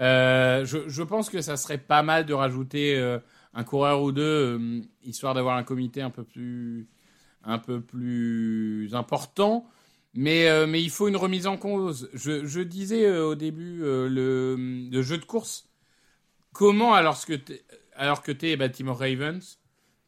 [0.00, 3.18] Euh, je, je, pense que ça serait pas mal de rajouter euh,
[3.54, 6.88] un coureur ou deux, euh, histoire d'avoir un comité un peu plus,
[7.44, 9.66] un peu plus important.
[10.14, 12.10] Mais, euh, mais il faut une remise en cause.
[12.14, 15.68] Je, je disais euh, au début le, le, jeu de course.
[16.52, 17.34] Comment, alors que
[18.00, 19.60] alors que es Baltimore Ravens,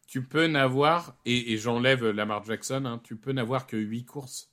[0.07, 4.49] tu peux n'avoir, et, j'enlève Lamar Jackson, hein, tu peux n'avoir que 8 courses.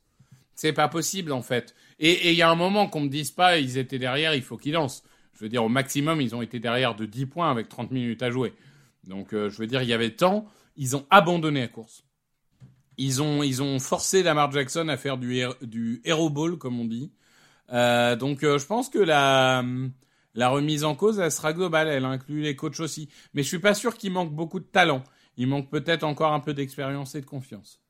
[0.55, 1.74] C'est pas possible en fait.
[1.98, 4.59] Et il y a un moment qu'on me dise pas, ils étaient derrière, il faut
[4.59, 5.03] qu'ils lancent.
[5.33, 8.22] Je veux dire, au maximum, ils ont été derrière de 10 points avec 30 minutes
[8.22, 8.53] à jouer.
[9.05, 10.46] Donc, euh, je veux dire, il y avait temps.
[10.76, 12.05] Ils ont abandonné la course.
[12.98, 16.85] Ils ont, ils ont forcé Lamar Jackson à faire du, du hero ball, comme on
[16.85, 17.11] dit.
[17.72, 19.64] Euh, donc, euh, je pense que la,
[20.34, 21.88] la remise en cause, elle sera globale.
[21.88, 23.08] Elle inclut les coachs aussi.
[23.34, 25.02] Mais je suis pas sûr qu'il manque beaucoup de talent.
[25.36, 27.80] Il manque peut-être encore un peu d'expérience et de confiance.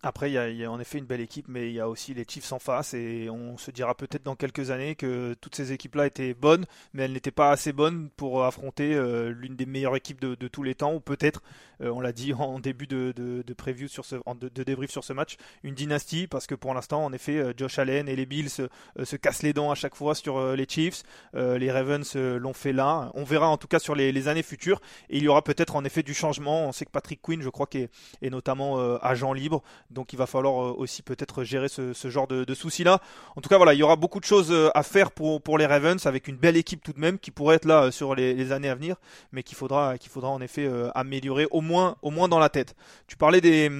[0.00, 2.24] Après, il y, a, en effet une belle équipe, mais il y a aussi les
[2.24, 6.06] Chiefs en face, et on se dira peut-être dans quelques années que toutes ces équipes-là
[6.06, 10.20] étaient bonnes, mais elles n'étaient pas assez bonnes pour affronter euh, l'une des meilleures équipes
[10.20, 11.42] de, tous les temps, ou peut-être,
[11.80, 14.16] on l'a dit en début de, preview sur ce,
[14.64, 18.08] débrief sur ce match, une dynastie, parce que pour l'instant, en effet, euh, Josh Allen
[18.08, 18.68] et les Bills se,
[19.02, 21.02] se cassent les dents à chaque fois sur les Chiefs,
[21.34, 23.10] les Ravens l'ont fait là.
[23.14, 25.84] On verra en tout cas sur les, années futures, et il y aura peut-être en
[25.84, 26.68] effet du changement.
[26.68, 29.62] On sait que Patrick Quinn, je crois, est, notamment agent libre.
[29.90, 33.00] Donc il va falloir euh, aussi peut-être gérer ce, genre de, soucis-là.
[33.36, 35.66] En tout cas, voilà, il y aura beaucoup de choses euh, à faire pour, les
[35.66, 38.34] Ravens avec une belle équipe tout de même qui pourrait être là euh, sur les,
[38.34, 38.96] les années à venir,
[39.32, 42.74] mais qu'il faudra, qu'il faudra en effet améliorer au moins, au moins dans la tête.
[43.06, 43.70] Tu parlais des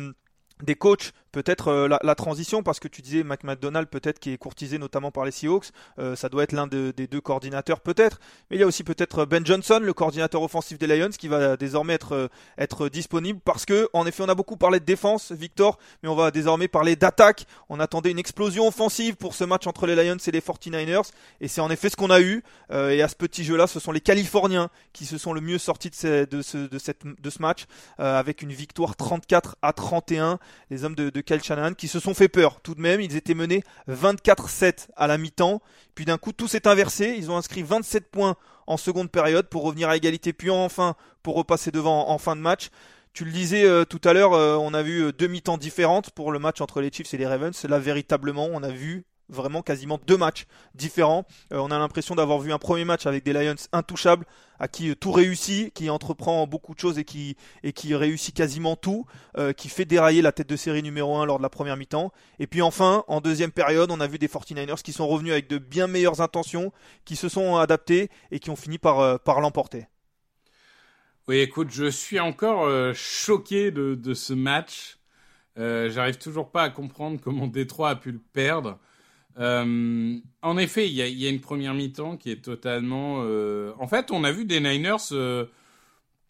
[0.62, 4.38] des coachs peut-être euh, la, transition parce que tu disais Mac McDonald peut-être qui est
[4.38, 5.66] courtisé notamment par les Seahawks
[5.98, 8.18] euh, ça doit être l'un de, des deux coordinateurs peut-être.
[8.50, 11.56] Mais il y a aussi peut-être Ben Johnson le coordinateur offensif des Lions qui va
[11.56, 15.32] désormais être euh, être disponible parce que en effet on a beaucoup parlé de défense
[15.32, 17.46] Victor mais on va désormais parler d'attaque.
[17.68, 21.10] On attendait une explosion offensive pour ce match entre les Lions et les 49ers
[21.40, 23.66] et c'est en effet ce qu'on a eu euh, et à ce petit jeu là
[23.66, 27.66] ce sont les Californiens qui se sont le mieux sortis de, ce, match
[28.00, 30.38] euh, avec une victoire 34 à 31
[30.70, 33.00] les hommes de Kyle Shanahan qui se sont fait peur tout de même.
[33.00, 35.60] Ils étaient menés 24-7 à la mi-temps.
[35.94, 37.14] Puis d'un coup, tout s'est inversé.
[37.16, 41.36] Ils ont inscrit 27 points en seconde période pour revenir à égalité, puis enfin pour
[41.36, 42.68] repasser devant en fin de match.
[43.14, 46.10] Tu le disais euh, tout à l'heure, euh, on a vu euh, deux mi-temps différentes
[46.10, 47.64] pour le match entre les Chiefs et les Ravens.
[47.64, 51.26] Là, véritablement, on a vu vraiment quasiment deux matchs différents.
[51.52, 54.24] Euh, on a l'impression d'avoir vu un premier match avec des Lions intouchables,
[54.58, 57.36] à qui euh, tout réussit, qui entreprend beaucoup de choses et qui,
[57.94, 61.42] réussit quasiment tout, euh, qui fait dérailler la tête de série numéro 1 lors de
[61.42, 62.12] la première mi-temps.
[62.38, 65.48] Et puis enfin, en deuxième période, on a vu des 49ers qui sont revenus avec
[65.48, 66.72] de bien meilleures intentions,
[67.04, 69.86] qui se sont adaptés et qui ont fini par, l'emporter.
[71.28, 74.98] Oui, écoute, je suis encore choqué de, de, ce match.
[75.56, 78.78] J'arrive toujours pas à comprendre comment Détroit a pu le perdre.
[79.38, 83.22] Euh, en effet, il y, a une première mi-temps qui est totalement.
[83.22, 83.72] Euh...
[83.78, 85.46] En fait, on a vu des Niners euh,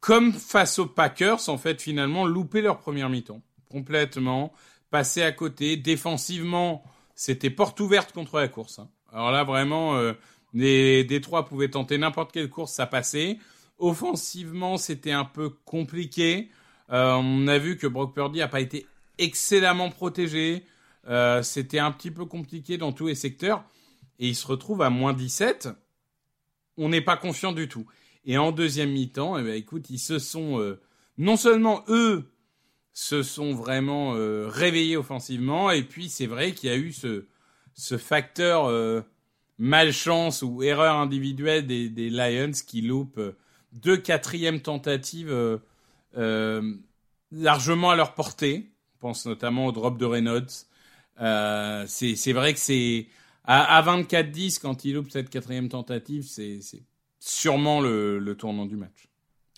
[0.01, 3.41] comme face aux Packers, en fait, finalement, louper leur première mi-temps
[3.71, 4.53] complètement,
[4.91, 5.77] passer à côté.
[5.77, 6.83] Défensivement,
[7.15, 8.79] c'était porte ouverte contre la course.
[8.79, 8.89] Hein.
[9.13, 9.99] Alors là, vraiment,
[10.55, 13.39] les Détroits pouvaient tenter n'importe quelle course, ça passait.
[13.79, 16.51] Offensivement, c'était un peu compliqué.
[16.89, 18.87] On a vu que Brock Purdy a pas été
[19.19, 20.65] excellemment protégé.
[21.09, 23.65] Euh, c'était un petit peu compliqué dans tous les secteurs.
[24.19, 25.69] Et il se retrouve à moins 17.
[26.77, 27.87] On n'est pas confiant du tout.
[28.25, 30.61] Et en deuxième mi-temps, eh ben, écoute, ils se sont...
[30.61, 30.81] Euh,
[31.17, 32.31] non seulement eux
[32.93, 37.25] se sont vraiment euh, réveillés offensivement, et puis c'est vrai qu'il y a eu ce,
[37.97, 39.05] facteur
[39.59, 43.21] malchance ou erreur individuelle des, Lions qui loupent
[43.73, 45.61] deux quatrièmes tentatives
[47.33, 48.71] largement à leur portée.
[48.95, 50.68] Je pense notamment au drop de Reynolds.
[51.21, 53.09] Euh, c'est vrai que c'est
[53.45, 56.61] à, à 24-10 quand il loupe cette quatrième tentative, c'est
[57.19, 59.08] sûrement le, le, tournant du match.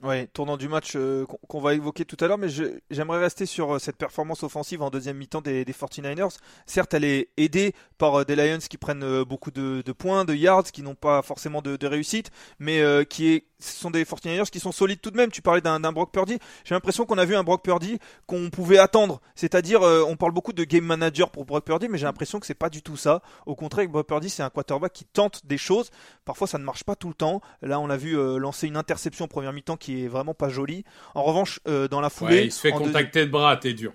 [0.03, 2.49] Oui, tournant du match euh, qu'on va évoquer tout à l'heure, mais
[2.91, 6.39] j'aimerais rester sur euh, cette performance offensive en deuxième mi-temps des, des, 49ers.
[6.65, 10.73] Certes, elle est aidée par euh, des Lions qui prennent beaucoup de, points, de yards,
[10.73, 15.03] qui n'ont pas forcément de, réussite, mais qui ce sont des 49ers qui sont solides
[15.03, 15.31] tout de même.
[15.31, 16.39] Tu parlais d'un Brock Purdy.
[16.65, 19.21] J'ai l'impression qu'on a vu un Brock Purdy qu'on pouvait attendre.
[19.35, 22.55] C'est-à-dire, on parle beaucoup de game manager pour Brock Purdy, mais j'ai l'impression que c'est
[22.55, 23.21] pas du tout ça.
[23.45, 25.91] Au contraire, Brock Purdy, c'est un quarterback qui tente des choses.
[26.25, 27.43] Parfois, ça ne marche pas tout le temps.
[27.61, 30.85] Là, on l'a vu lancer une interception en première mi-temps qui est vraiment pas jolie.
[31.15, 33.93] En revanche, dans la foulée, ouais, il se fait contacter de bras, t'es dur.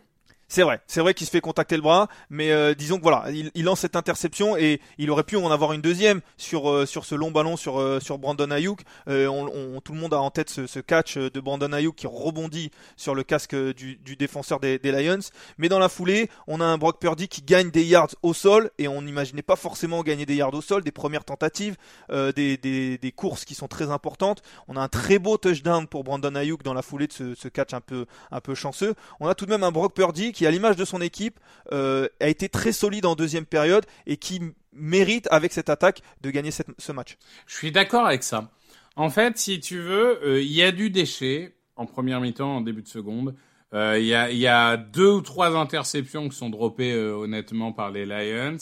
[0.47, 3.25] C'est vrai, c'est vrai qu'il se fait contacter le bras, mais euh, disons que voilà,
[3.31, 7.03] il, lance cette interception et il aurait pu en avoir une deuxième sur euh, sur
[7.03, 8.81] ce long ballon sur euh, sur Brandon Ayuk.
[9.08, 13.15] On, tout le monde a en tête ce, catch de Brandon Ayuk qui rebondit sur
[13.15, 15.19] le casque du, du défenseur des, des, Lions.
[15.58, 18.69] Mais dans la foulée, on a un Brock Purdy qui gagne des yards au sol
[18.77, 21.75] et on n'imaginait pas forcément gagner des yards au sol, des premières tentatives,
[22.10, 24.43] des, des, des, courses qui sont très importantes.
[24.67, 27.47] On a un très beau touchdown pour Brandon Ayuk dans la foulée de ce, ce
[27.47, 28.93] catch un peu un peu chanceux.
[29.19, 31.39] On a tout de même un Brock Purdy qui, à l'image de son équipe,
[31.71, 34.41] euh, a été très solide en deuxième période et qui
[34.73, 37.17] mérite, avec cette attaque, de gagner ce match.
[37.47, 38.51] Je suis d'accord avec ça.
[38.95, 42.62] En fait, si tu veux, euh, il y a du déchet en première mi-temps, en
[42.62, 43.36] début de seconde.
[43.73, 48.58] Euh, il y, a, deux ou trois interceptions qui sont droppées honnêtement par les Lions.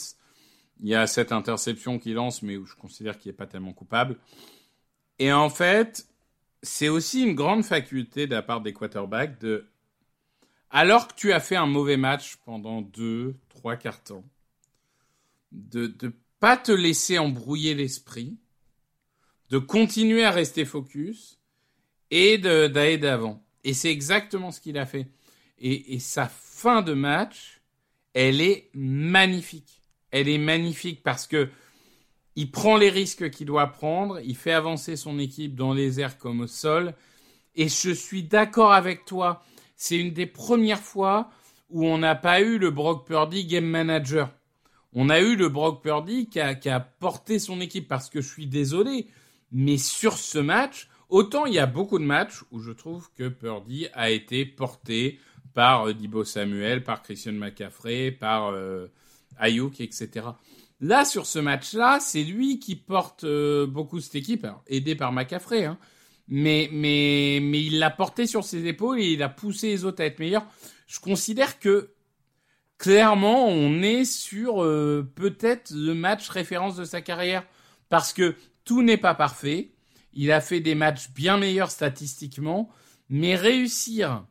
[0.80, 3.72] Il y a cette interception qui lance, mais où je considère qu'il n'est pas tellement
[3.72, 4.16] coupable.
[5.20, 6.06] Et en fait,
[6.64, 9.66] c'est aussi une grande faculté de la part des quarterbacks de
[10.74, 14.24] alors que tu as fait un mauvais match pendant deux, trois quarts temps,
[15.52, 16.10] de ne
[16.40, 18.36] pas te laisser embrouiller l'esprit,
[19.50, 21.38] de continuer à rester focus
[22.10, 23.40] et d'aller d'avant.
[23.62, 25.06] Et c'est exactement ce qu'il a fait.
[25.60, 27.60] Et, et, sa fin de match,
[28.12, 29.80] elle est magnifique.
[30.10, 31.50] Elle est magnifique parce que
[32.34, 36.18] il prend les risques qu'il doit prendre, il fait avancer son équipe dans les airs
[36.18, 36.94] comme au sol.
[37.54, 39.44] Et je suis d'accord avec toi
[39.84, 41.28] c'est une des premières fois
[41.68, 44.30] où on n'a pas eu le Brock Purdy game manager.
[44.94, 48.46] On a eu le Brock Purdy qui a, porté son équipe parce que je suis
[48.46, 49.08] désolé,
[49.52, 53.28] mais sur ce match, autant il y a beaucoup de matchs où je trouve que
[53.28, 55.20] Purdy a été porté
[55.52, 58.86] par euh, Dibo Samuel, par Christian McCaffrey, par euh,
[59.38, 60.28] Ayuk, etc.
[60.80, 65.66] Là, sur ce match-là, c'est lui qui porte euh, beaucoup cette équipe, aidé par McCaffrey.
[65.66, 65.78] Hein
[66.28, 70.02] mais, mais, mais il l'a porté sur ses épaules et il a poussé les autres
[70.02, 70.46] à être meilleurs.
[70.86, 71.90] Je considère que
[72.78, 77.46] clairement, on est sur euh, peut-être le match référence de sa carrière
[77.88, 78.34] parce que
[78.64, 79.72] tout n'est pas parfait.
[80.12, 82.70] Il a fait des matchs bien meilleurs statistiquement,
[83.08, 84.24] mais réussir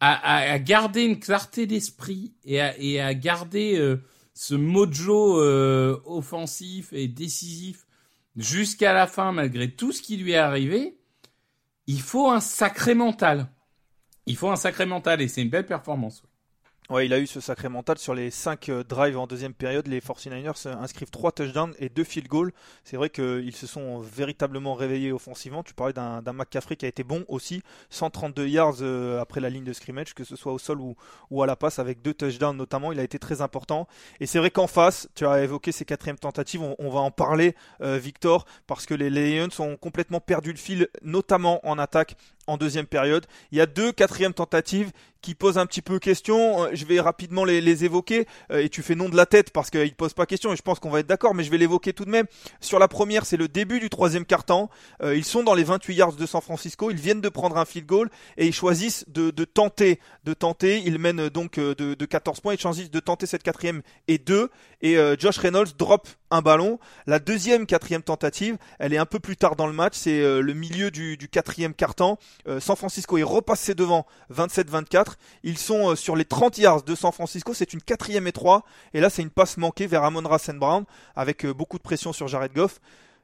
[0.00, 4.02] à, à, garder une clarté d'esprit et à, et à garder euh,
[4.34, 7.86] ce mojo euh, offensif et décisif
[8.36, 10.96] jusqu'à la fin, malgré tout ce qui lui est arrivé,
[11.86, 13.48] il faut un sacré mental.
[14.26, 16.22] Il faut un sacré mental et c'est une belle performance.
[16.90, 19.86] Ouais, il a eu ce sacré mental sur les 5 euh, drives en deuxième période.
[19.86, 22.52] Les 49ers euh, inscrivent 3 touchdowns et 2 field goals.
[22.82, 25.62] C'est vrai qu'ils se sont véritablement réveillés offensivement.
[25.62, 27.62] Tu parlais d'un McCaffrey qui a été bon aussi.
[27.90, 31.46] 132 yards euh, après la ligne de scrimmage, que ce soit au sol ou, à
[31.46, 32.90] la passe, avec 2 touchdowns notamment.
[32.90, 33.86] Il a été très important.
[34.18, 36.62] Et c'est vrai qu'en face, tu as évoqué ces quatrièmes tentatives.
[36.62, 41.66] On, va en parler, Victor, parce que les Lions ont complètement perdu le fil, notamment
[41.66, 42.16] en attaque
[42.46, 43.26] en deuxième période.
[43.50, 46.64] Il y a deux quatrièmes tentatives qui posent un petit peu question.
[46.64, 49.70] Euh, je vais rapidement les, évoquer euh, et tu fais nom de la tête parce
[49.70, 51.58] qu'ils ne posent pas question et je pense qu'on va être d'accord, mais je vais
[51.58, 52.26] l'évoquer tout de même.
[52.60, 54.68] Sur la première, c'est le début du troisième quart-temps.
[55.02, 56.90] Euh, ils sont dans les 28 yards de San Francisco.
[56.90, 60.82] Ils viennent de prendre un field goal et ils choisissent de, tenter, de tenter.
[60.84, 62.54] Ils mènent donc de, de 14 points.
[62.54, 64.50] Ils choisissent de tenter cette quatrième et deux.
[64.80, 66.78] Et Josh Reynolds drop un ballon.
[67.06, 69.94] La deuxième, quatrième tentative, elle est un peu plus tard dans le match.
[69.94, 72.18] C'est le milieu du, quatrième quart-temps.
[72.58, 75.14] San Francisco est repassé devant 27-24.
[75.42, 77.54] Ils sont euh, sur les 30 yards de San Francisco.
[77.54, 78.64] C'est une quatrième et.
[78.94, 82.12] Et là, c'est une passe manquée vers Amon Rassen Brown avec euh, beaucoup de pression
[82.12, 82.80] sur Jared Goff.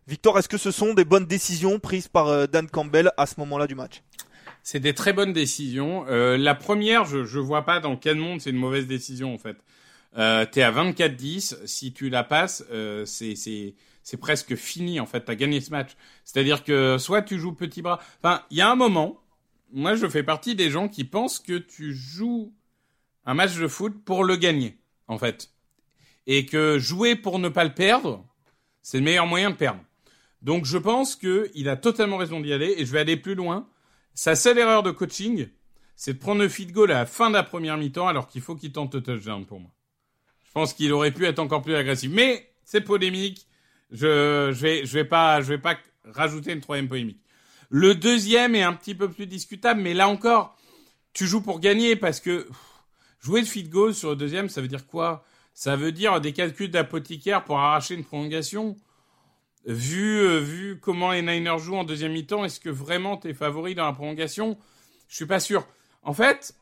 [0.07, 3.35] Victor, est-ce que ce sont des bonnes décisions prises par euh, Dan Campbell à ce
[3.39, 4.03] moment-là du match?
[4.63, 6.05] C'est des très bonnes décisions.
[6.07, 9.57] la première, je ne vois pas dans quel monde c'est une mauvaise décision en fait.
[10.17, 12.65] Euh, T'es à 24-10, si tu la passes,
[13.05, 15.21] c'est presque fini en fait.
[15.21, 15.91] T'as gagné ce match.
[16.25, 18.01] C'est-à-dire que soit tu joues petit bras.
[18.23, 19.21] Enfin, il y a un moment
[19.73, 22.55] moi, je fais partie des gens qui pensent que tu joues
[23.25, 25.51] un match de foot pour le gagner, en fait.
[26.27, 28.25] Et que jouer pour ne pas le perdre,
[28.83, 29.81] c'est le meilleur moyen de perdre.
[30.41, 33.69] Donc, je pense qu'il a totalement raison d'y aller, et je vais aller plus loin.
[34.15, 35.49] Sa seule erreur de coaching,
[35.97, 38.41] c'est de prendre le feed goal à la fin de la première mi-temps, alors qu'il
[38.41, 39.71] faut qu'il tente le touchdown pour moi.
[40.49, 42.11] Je pense qu'il aurait pu être encore plus agressif.
[42.13, 43.47] Mais, c'est polémique.
[43.91, 47.21] Je, je vais, je vais pas, je vais pas rajouter une troisième polémique.
[47.71, 50.57] Le deuxième est un petit peu plus discutable, mais là encore,
[51.13, 52.49] tu joues pour gagner parce que
[53.21, 55.25] jouer le feed goal sur le deuxième, ça veut dire quoi?
[55.53, 58.77] Ça veut dire des calculs d'apothicaire pour arracher une prolongation?
[59.67, 63.75] Vu, euh, vu comment les Niners jouent en deuxième mi-temps, est-ce que vraiment t'es favori
[63.75, 64.57] dans la prolongation?
[65.09, 65.67] Je suis pas sûr.
[66.03, 66.55] En fait,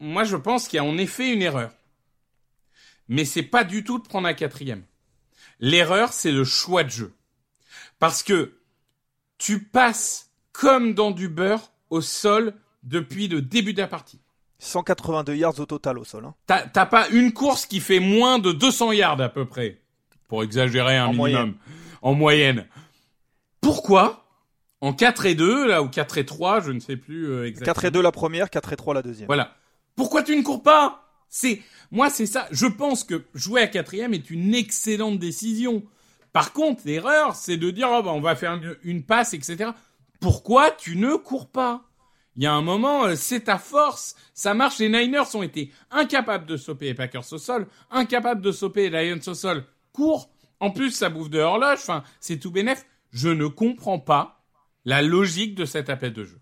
[0.00, 1.72] moi je pense qu'il y a en effet une erreur.
[3.08, 4.84] Mais c'est pas du tout de prendre un quatrième.
[5.60, 7.12] L'erreur, c'est le choix de jeu.
[7.98, 8.58] Parce que
[9.38, 14.20] tu passes comme dans du beurre au sol depuis le début de la partie.
[14.58, 16.24] 182 yards au total au sol.
[16.24, 16.34] Hein.
[16.46, 19.80] T'as pas une course qui fait moins de 200 yards à peu près,
[20.28, 21.54] pour exagérer un minimum,
[22.00, 22.66] en moyenne.
[23.60, 24.24] Pourquoi?
[24.80, 27.74] En 4 et 2, là, ou 4 et 3, je ne sais plus euh, exactement.
[27.74, 29.26] 4 et 2 la première, 4 et 3 la deuxième.
[29.26, 29.54] Voilà.
[29.94, 31.11] Pourquoi tu ne cours pas?
[31.34, 32.46] C'est Moi, c'est ça.
[32.50, 35.82] Je pense que jouer à quatrième est une excellente décision.
[36.34, 39.70] Par contre, l'erreur, c'est de dire, oh, bah, on va faire une, passe, etc.
[40.20, 41.84] Pourquoi tu ne cours pas?
[42.36, 44.14] Il y a un moment, euh, c'est ta force.
[44.34, 44.78] Ça marche.
[44.78, 49.10] Les Niners ont été incapables de stopper les Packers au sol, incapables de stopper les
[49.10, 49.64] Lions au sol.
[49.94, 50.30] Cours.
[50.60, 51.78] En plus, ça bouffe de horloge.
[51.80, 52.84] Enfin, c'est tout bénef.
[53.10, 54.44] Je ne comprends pas
[54.84, 56.41] la logique de cet appel de jeu.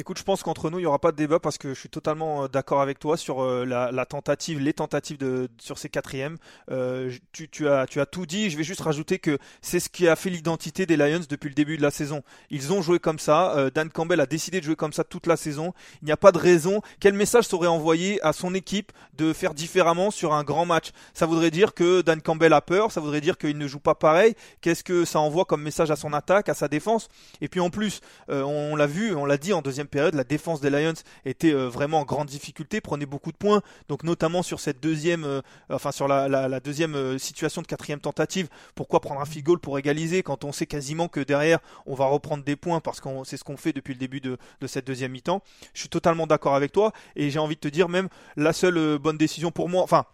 [0.00, 1.88] Écoute, je pense qu'entre nous, il n'y aura pas de débat parce que je suis
[1.88, 6.36] totalement euh, d'accord avec toi sur euh, la, tentative, les tentatives de, sur ces quatrièmes.
[6.70, 8.48] Euh, tu, as, tout dit.
[8.48, 11.54] Je vais juste rajouter que c'est ce qui a fait l'identité des Lions depuis le
[11.56, 12.22] début de la saison.
[12.48, 13.70] Ils ont joué comme ça.
[13.74, 15.74] Dan Campbell a décidé de jouer comme ça toute la saison.
[16.00, 16.80] Il n'y a pas de raison.
[17.00, 20.92] Quel message serait envoyé à son équipe de faire différemment sur un grand match?
[21.12, 22.92] Ça voudrait dire que Dan Campbell a peur.
[22.92, 24.36] Ça voudrait dire qu'il ne joue pas pareil.
[24.60, 27.08] Qu'est-ce que ça envoie comme message à son attaque, à sa défense?
[27.40, 30.60] Et puis en plus, on l'a vu, on l'a dit en deuxième période, la défense
[30.60, 33.62] des Lions était euh, vraiment en grande difficulté, prenait beaucoup de points.
[33.88, 38.48] Donc notamment sur cette deuxième, euh, enfin sur la, deuxième euh, situation de quatrième tentative,
[38.74, 42.06] pourquoi prendre un field goal pour égaliser quand on sait quasiment que derrière on va
[42.06, 44.86] reprendre des points parce que c'est ce qu'on fait depuis le début de, de cette
[44.86, 45.42] deuxième mi-temps.
[45.74, 48.98] Je suis totalement d'accord avec toi et j'ai envie de te dire même la seule
[48.98, 50.04] bonne décision pour moi, enfin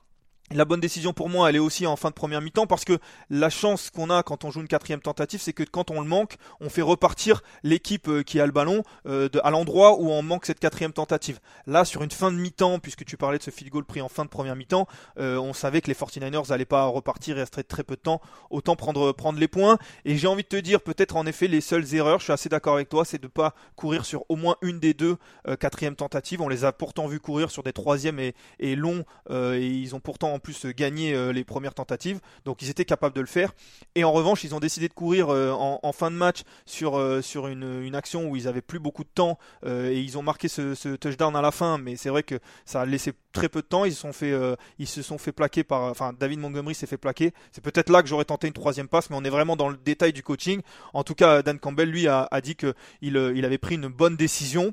[0.53, 2.99] la bonne décision pour moi, elle est aussi en fin de première mi-temps parce que
[3.31, 6.07] la chance qu'on a quand on joue une quatrième tentative, c'est que quand on le
[6.07, 10.23] manque, on fait repartir l'équipe euh, qui a le ballon euh, à l'endroit où on
[10.23, 11.41] manque cette quatrième tentative.
[11.67, 14.11] Là, sur une fin de mi-temps, puisque tu parlais de ce field goal pris en
[14.11, 14.87] fin de première mi-temps,
[15.19, 18.21] euh, on savait que les 49ers n'allaient pas repartir, il resterait très peu de temps,
[18.51, 19.79] autant prendre, prendre les points.
[20.05, 22.51] Et j'ai envie de te dire, peut-être en effet, les seules erreurs, je suis assez
[22.51, 25.17] d'accord avec toi, c'est de ne pas courir sur au moins une des deux
[25.59, 26.43] quatrièmes tentatives.
[26.43, 30.01] On les a pourtant vus courir sur des troisièmes et, et longs, et ils ont
[30.01, 32.21] pourtant en plus gagner euh, les premières tentatives.
[32.45, 33.53] Donc ils étaient capables de le faire.
[33.95, 37.23] Et en revanche, ils ont décidé de courir euh, en, fin de match sur, euh,
[37.35, 41.37] une, action où ils avaient plus beaucoup de temps et ils ont marqué ce, touchdown
[41.37, 41.79] à la fin.
[41.79, 43.85] Mais c'est vrai que ça a laissé très peu de temps.
[43.85, 47.33] Ils se sont fait, plaquer par, enfin David Montgomery s'est fait plaquer.
[47.53, 49.77] C'est peut-être là que j'aurais tenté une troisième passe, mais on est vraiment dans le
[49.77, 50.61] détail du coaching.
[50.93, 54.73] En tout cas, Dan Campbell lui a, dit que il, avait pris une bonne décision.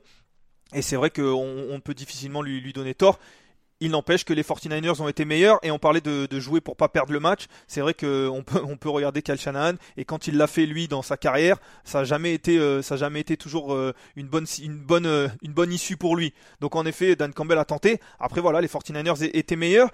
[0.73, 3.19] Et c'est vrai qu'on on peut difficilement lui donner tort.
[3.81, 6.87] Il n'empêche que les 49ers ont été meilleurs et on parlait de, jouer pour pas
[6.87, 7.47] perdre le match.
[7.67, 11.01] C'est vrai qu'on peut, peut regarder Cal Shanahan et quand il l'a fait lui dans
[11.01, 14.77] sa carrière, ça n'a jamais été, euh, ça jamais été toujours euh, une bonne, une
[14.77, 16.33] bonne, euh, une bonne issue pour lui.
[16.61, 17.99] Donc en effet, Dan Campbell a tenté.
[18.19, 19.89] Après voilà, les 49ers étaient meilleurs.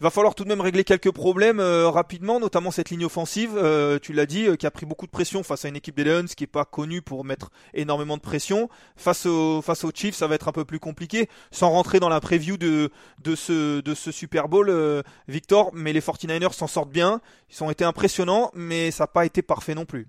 [0.00, 3.50] Il va falloir tout de même régler quelques problèmes euh, rapidement, notamment cette ligne offensive,
[3.56, 5.94] euh, tu l'as dit, euh, qui a pris beaucoup de pression face à une équipe
[5.94, 8.70] des Lions qui est pas connue pour mettre énormément de pression.
[8.96, 9.28] Face,
[9.62, 12.56] face aux Chiefs, ça va être un peu plus compliqué, sans rentrer dans la preview
[12.56, 12.90] de,
[13.22, 14.72] de, ce, de ce Super Bowl,
[15.28, 19.26] Victor, mais les 49ers s'en sortent bien, ils ont été impressionnants, mais ça n'a pas
[19.26, 20.08] été parfait non plus.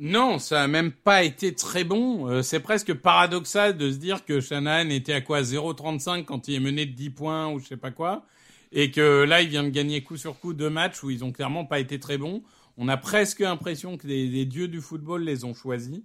[0.00, 2.42] Non, ça a même pas été très bon.
[2.42, 5.42] c'est presque paradoxal de se dire que Shanahan était à quoi?
[5.42, 8.24] 0,35 quand il est mené de 10 points ou je sais pas quoi
[8.72, 11.32] et que là, il vient de gagner coup sur coup deux matchs où ils ont
[11.32, 12.42] clairement pas été très bons.
[12.76, 16.00] On a presque l'impression que les, dieux du football les ont choisis.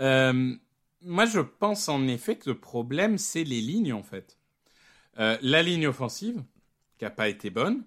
[0.00, 0.54] Euh,
[1.02, 4.38] moi, je pense en effet que le problème, c'est les lignes, en fait.
[5.18, 6.42] Euh, la ligne offensive,
[6.98, 7.84] qui a pas été bonne,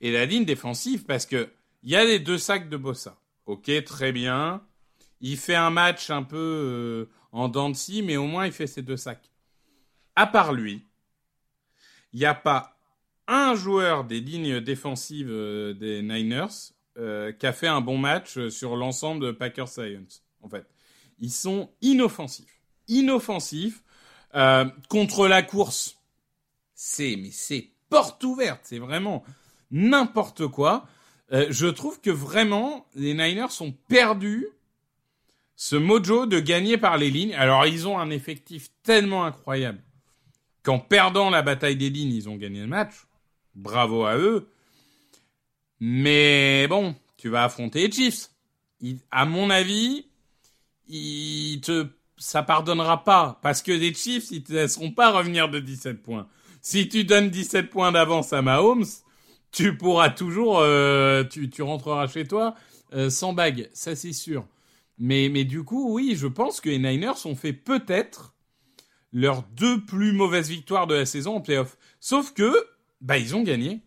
[0.00, 1.50] et la ligne défensive, parce que
[1.82, 3.18] il y a les deux sacs de Bossa.
[3.46, 4.62] Ok, très bien.
[5.20, 8.52] Il fait un match un peu euh, en dents de scie, mais au moins il
[8.52, 9.30] fait ses deux sacs.
[10.14, 10.86] À part lui,
[12.12, 12.79] il n'y a pas
[13.30, 18.36] un joueur des lignes défensives euh, des Niners euh, qui a fait un bon match
[18.36, 20.24] euh, sur l'ensemble de Packers Science.
[20.42, 20.66] En fait,
[21.20, 23.82] ils sont inoffensifs, inoffensifs
[24.88, 25.98] contre la course.
[26.74, 29.24] C'est mais c'est porte ouverte, c'est vraiment
[29.72, 30.86] n'importe quoi.
[31.30, 34.46] je trouve que vraiment les Niners ont perdu
[35.56, 37.34] ce mojo de gagner par les lignes.
[37.34, 39.82] Alors ils ont un effectif tellement incroyable
[40.62, 42.94] qu'en perdant la bataille des lignes, ils ont gagné le match
[43.54, 44.48] bravo à eux.
[45.80, 48.30] Mais bon, tu vas affronter les Chiefs.
[49.10, 50.06] à mon avis,
[50.88, 51.86] il te,
[52.18, 53.38] ça pardonnera pas.
[53.42, 56.28] Parce que les Chiefs, ils te laisseront pas revenir de 17 points.
[56.62, 58.84] Si tu donnes 17 points d'avance à Mahomes,
[59.50, 62.54] tu pourras toujours, euh, tu, rentreras chez toi
[62.92, 63.70] euh, sans bague.
[63.72, 64.46] Ça, c'est sûr.
[64.98, 68.34] Mais, mais du coup, oui, je pense que les Niners ont fait peut-être
[69.12, 71.76] leurs deux plus mauvaises victoires de la saison en playoff.
[72.00, 72.54] Sauf que,
[73.00, 73.80] bah, ils ont gagné.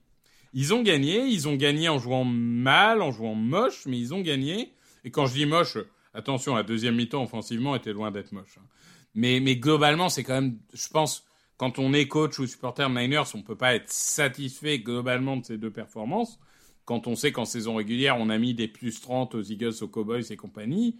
[0.53, 4.21] Ils ont gagné, ils ont gagné en jouant mal, en jouant moche, mais ils ont
[4.21, 4.71] gagné.
[5.03, 5.77] Et quand je dis moche,
[6.13, 8.57] attention, la deuxième mi-temps offensivement était loin d'être moche.
[8.59, 8.65] Hein.
[9.15, 11.25] Mais, globalement, c'est quand même, je pense,
[11.57, 15.57] quand on est coach ou supporter Niners, on peut pas être satisfait globalement de ces
[15.57, 16.39] deux performances.
[16.85, 19.87] Quand on sait qu'en saison régulière, on a mis des plus 30 aux Eagles, aux
[19.87, 20.97] Cowboys et compagnie.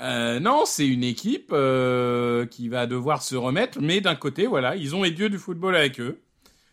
[0.00, 4.76] Euh, non, c'est une équipe euh, qui va devoir se remettre, mais d'un côté, voilà,
[4.76, 6.20] ils ont les du football avec eux.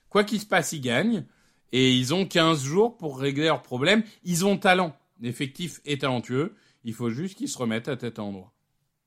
[0.09, 1.25] Quoi qu'il se passe, ils gagnent.
[1.71, 4.03] Et ils ont 15 jours pour régler leurs problèmes.
[4.23, 4.95] Ils ont talent.
[5.19, 6.55] L'effectif est talentueux.
[6.83, 8.53] Il faut juste qu'ils se remettent à tête à endroit.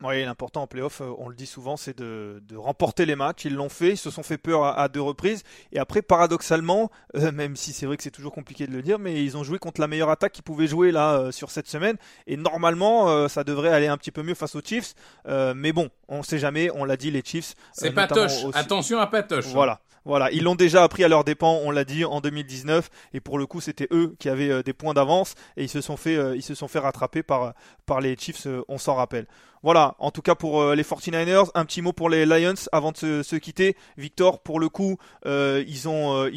[0.03, 3.45] Oui, l'important en playoff, euh, on le dit souvent, c'est de, de, remporter les matchs.
[3.45, 5.43] Ils l'ont fait, ils se sont fait peur à, deux reprises.
[5.73, 8.99] Et après, paradoxalement, euh, même si c'est vrai que c'est toujours compliqué de le dire,
[8.99, 11.69] mais ils ont joué contre la meilleure attaque qu'ils pouvaient jouer là euh, sur cette
[11.69, 11.97] semaine.
[12.27, 14.95] Et normalement, ça devrait aller un petit peu mieux face aux Chiefs.
[15.27, 16.71] mais bon, on ne sait jamais.
[16.75, 17.55] On l'a dit, les Chiefs.
[17.73, 18.45] C'est Patoche.
[18.55, 19.47] Attention à Patoche.
[19.47, 19.53] Hein.
[19.53, 19.81] Voilà.
[20.07, 23.37] Voilà, ils l'ont déjà appris à leur dépens, on l'a dit en 2019, et pour
[23.37, 26.43] le coup c'était eux qui avaient des points d'avance et ils se sont fait, ils
[26.43, 27.53] se sont fait rattraper par
[27.85, 29.27] par les Chiefs, on s'en rappelle.
[29.63, 32.93] Voilà, en tout cas pour euh, les 49ers, un petit mot pour les Lions avant
[32.93, 33.77] de se, quitter.
[33.97, 36.31] Victor, pour le coup, euh, euh,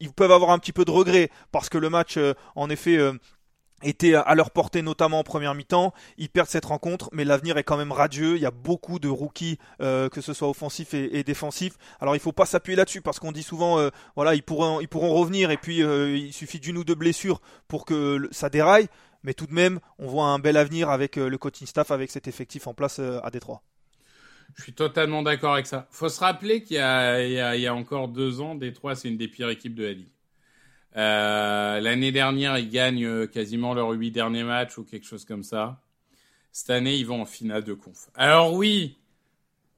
[0.00, 2.18] ils peuvent avoir un petit peu de regret parce que le match,
[2.56, 2.98] en effet,
[3.82, 5.92] était à leur portée notamment en première mi-temps.
[6.16, 8.36] Ils perdent cette rencontre, mais l'avenir est quand même radieux.
[8.36, 11.74] Il y a beaucoup de rookies, que ce soit offensifs et, défensifs.
[12.00, 15.12] Alors il faut pas s'appuyer là-dessus parce qu'on dit souvent, voilà, ils pourront, ils pourront
[15.14, 18.88] revenir et puis il suffit d'une ou deux blessures pour que ça déraille
[19.22, 22.10] mais tout de même, on voit un bel avenir avec euh, le coaching staff, avec
[22.10, 23.62] cet effectif en place euh, à Détroit.
[24.56, 25.86] Je suis totalement d'accord avec ça.
[25.90, 29.74] Faut se rappeler qu'il y, a, encore deux ans, Détroit, c'est une des pires équipes
[29.74, 30.08] de la ligue.
[30.96, 35.80] Euh, l'année dernière, ils gagnent quasiment leurs huit derniers matchs ou quelque chose comme ça.
[36.50, 38.08] Cette année, ils vont en finale de conf.
[38.16, 38.98] Alors oui,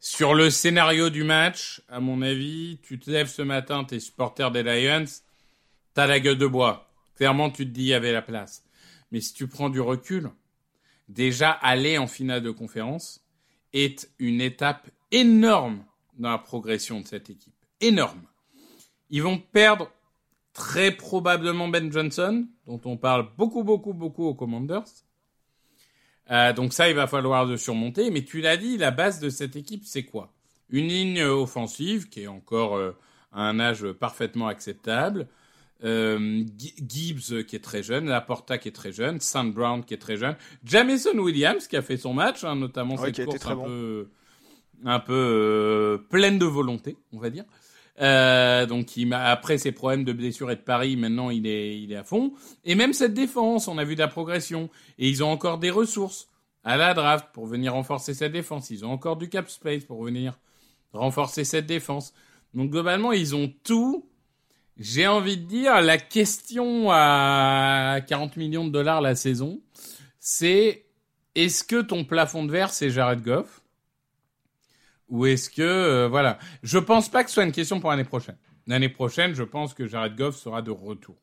[0.01, 4.51] sur le scénario du match, à mon avis, tu te lèves ce matin, t'es supporter
[4.51, 5.05] des Lions,
[5.93, 6.91] t'as la gueule de bois.
[7.17, 8.65] Clairement, tu te dis, il y avait la place.
[9.13, 10.31] Mais si tu prends du recul,
[11.09, 13.25] déjà aller en finale de conférence
[13.73, 15.85] est une étape énorme
[16.19, 17.55] dans la progression de cette équipe.
[17.81, 18.23] Énorme.
[19.11, 19.91] Ils vont perdre
[20.53, 24.85] très probablement Ben Johnson, dont on parle beaucoup, beaucoup, beaucoup aux Commanders.
[26.31, 28.11] Euh, donc ça, il va falloir le surmonter.
[28.11, 30.33] Mais tu l'as dit, la base de cette équipe, c'est quoi?
[30.71, 32.93] Une ligne offensive qui est encore euh,
[33.33, 35.29] à un âge parfaitement acceptable.
[35.85, 39.99] Euh, Gibbs qui est très jeune, Laporta qui est très jeune, Sam Brown qui est
[39.99, 44.09] très jeune, Jamison Williams qui a fait son match, hein, notamment cette course un, peu,
[44.85, 47.45] un peu euh, pleine de volonté, on va dire.
[48.01, 51.93] Euh, donc il après ses problèmes de blessure et de Paris, maintenant il est, il
[51.93, 52.33] est à fond.
[52.65, 54.71] Et même cette défense, on a vu de la progression.
[54.99, 56.29] Et ils ont encore des ressources
[56.65, 58.71] à la draft pour venir renforcer cette défense.
[58.71, 60.39] Ils ont encore du cap space pour venir
[60.93, 62.15] renforcer cette défense.
[62.55, 64.07] Donc globalement, ils ont tout
[64.79, 69.61] j'ai envie de dire, la question à 40 millions de dollars la saison,
[70.19, 70.87] c'est
[71.35, 73.63] est-ce que ton plafond de verre, c'est Jared Goff?
[75.09, 75.63] Ou est-ce que...
[75.63, 76.39] Euh, voilà.
[76.63, 78.37] Je pense pas que ce soit une question pour l'année prochaine.
[78.67, 81.17] L'année prochaine, je pense que Jared Goff sera de retour.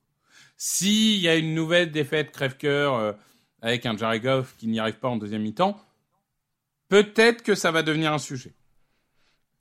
[0.57, 3.13] S'il y a une nouvelle défaite crève-cœur euh,
[3.61, 5.79] avec un Jared Goff qui n'y arrive pas en deuxième mi-temps,
[6.89, 8.53] peut-être que ça va devenir un sujet.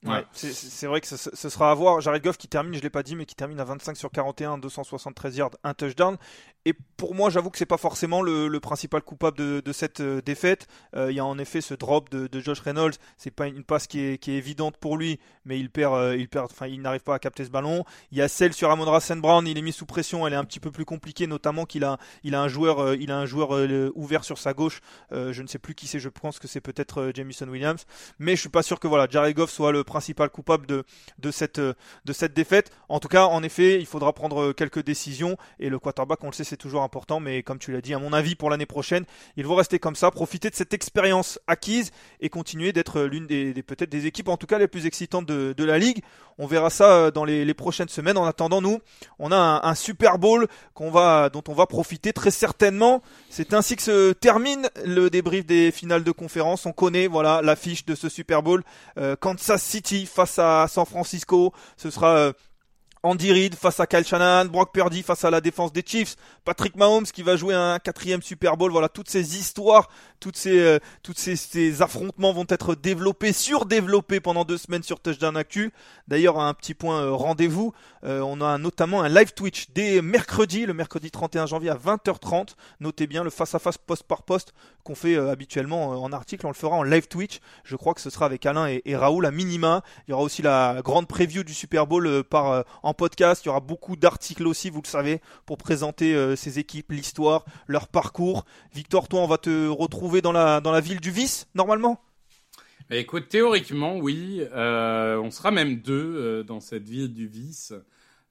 [0.05, 0.25] Ouais.
[0.33, 2.01] C'est vrai que ce, sera à voir.
[2.01, 4.59] Jared Goff qui termine, je l'ai pas dit, mais qui termine à 25 sur 41,
[4.59, 6.17] 273 yards, un touchdown.
[6.65, 10.67] Et pour moi, j'avoue que c'est pas forcément le, principal coupable de, cette euh, défaite.
[10.95, 12.95] Euh, il y a en effet ce drop de, Josh Reynolds.
[13.17, 16.47] C'est pas une passe qui est, évidente pour lui, mais il perd, euh, il perd,
[16.51, 17.85] enfin, il n'arrive pas à capter ce ballon.
[18.13, 19.19] Il y a celle sur Amon St.
[19.19, 19.47] Brown.
[19.47, 20.27] Il est mis sous pression.
[20.27, 23.11] Elle est un petit peu plus compliquée, notamment qu'il a, il a un joueur, il
[23.11, 23.51] a un joueur
[23.95, 24.81] ouvert sur sa gauche.
[25.11, 25.99] je ne sais plus qui c'est.
[25.99, 27.85] Je pense que c'est peut-être Jamison Williams.
[28.19, 30.85] Mais je suis pas sûr que voilà, Jared Goff soit le principal coupable de,
[31.19, 32.71] de cette, de cette défaite.
[32.89, 35.37] En tout cas, en effet, il faudra prendre quelques décisions.
[35.59, 37.99] Et le quarterback, on le sait, c'est toujours important, mais comme tu l'as dit, à
[37.99, 39.05] mon avis, pour l'année prochaine,
[39.37, 43.55] il faut rester comme ça, profiter de cette expérience acquise et continuer d'être l'une des,
[43.63, 46.03] peut-être des équipes, en tout cas les plus excitantes de, la ligue.
[46.39, 48.17] On verra ça euh, dans les, prochaines semaines.
[48.17, 48.79] En attendant, nous,
[49.19, 53.03] on a un, Super Bowl qu'on va, dont on va profiter très certainement.
[53.29, 56.67] C'est ainsi que se termine le débrief des finales de conférence.
[56.67, 58.63] On connaît, voilà, l'affiche de ce Super Bowl.
[58.99, 61.53] Euh, Kansas City face à San Francisco.
[61.77, 62.33] Ce sera euh,
[63.09, 66.77] Andy Reid face à Kyle Shanahan, Brock Purdy face à la défense des Chiefs, Patrick
[66.77, 68.71] Mahomes qui va jouer un quatrième Super Bowl.
[68.71, 69.89] Voilà, toutes ces histoires,
[70.21, 75.73] toutes ces, euh, affrontements vont être développés, surdéveloppés pendant deux semaines sur Touchdown Actu.
[76.07, 77.73] D'ailleurs, un petit point euh, rendez-vous,
[78.05, 82.57] euh, on a notamment un live Twitch dès mercredi, le mercredi 31 janvier à 20h30.
[82.81, 84.53] Notez bien le face à face post par post
[84.85, 87.41] qu'on fait habituellement en article, on le fera en live Twitch.
[87.65, 89.83] Je crois que ce sera avec Alain et, et Raoul à minima.
[90.07, 93.45] Il y aura aussi la grande preview du Super Bowl par en podcast.
[93.45, 97.47] Il y aura beaucoup d'articles aussi, vous le savez, pour présenter euh, ces équipes, l'histoire,
[97.67, 98.45] leur parcours.
[98.75, 102.03] Victor, toi, on va te retrouver dans la, dans la ville du vice, normalement?
[102.91, 104.43] Bah, écoute, théoriquement, oui.
[104.53, 107.73] Euh, on sera même deux euh, dans cette ville du vice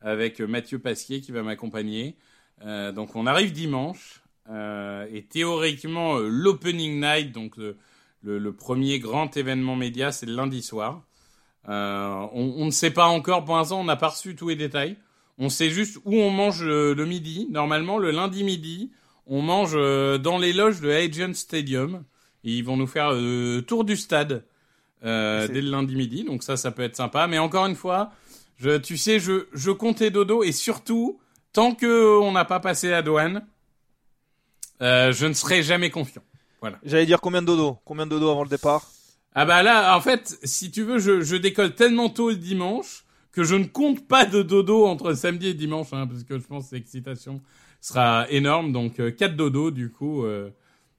[0.02, 2.16] avec Mathieu Pasquier qui va m'accompagner.
[2.64, 7.78] Donc on arrive dimanche et théoriquement l'opening night, donc le,
[8.24, 11.07] le, premier grand événement média, c'est lundi soir.
[11.68, 14.98] On, on, ne sait pas encore, pour l'instant, on n'a pas reçu tous les détails.
[15.38, 17.48] On sait juste où on mange le midi.
[17.52, 18.92] Normalement, le lundi midi,
[19.28, 22.04] on mange dans les loges de Agent Stadium.
[22.44, 24.46] Ils vont nous faire le tour du stade
[25.06, 27.28] euh, dès le lundi midi, donc ça, ça peut être sympa.
[27.28, 28.12] Mais encore une fois,
[28.58, 31.20] je, tu sais, je, je comptais dodo et surtout,
[31.54, 33.46] tant que on n'a pas passé la douane,
[34.82, 36.24] euh, je ne serai jamais confiant.
[36.62, 36.80] Voilà.
[36.84, 37.78] J'allais dire combien de dodo?
[37.86, 38.90] Combien de dodo avant le départ?
[39.40, 43.06] Ah bah là, en fait, si tu veux, je, je décolle tellement tôt le dimanche
[43.32, 46.48] que je ne compte pas de dodo entre samedi et dimanche, hein, parce que je
[46.48, 47.40] pense que l'excitation
[47.80, 48.72] sera énorme.
[48.72, 50.50] Donc euh, 4 dodo du coup euh,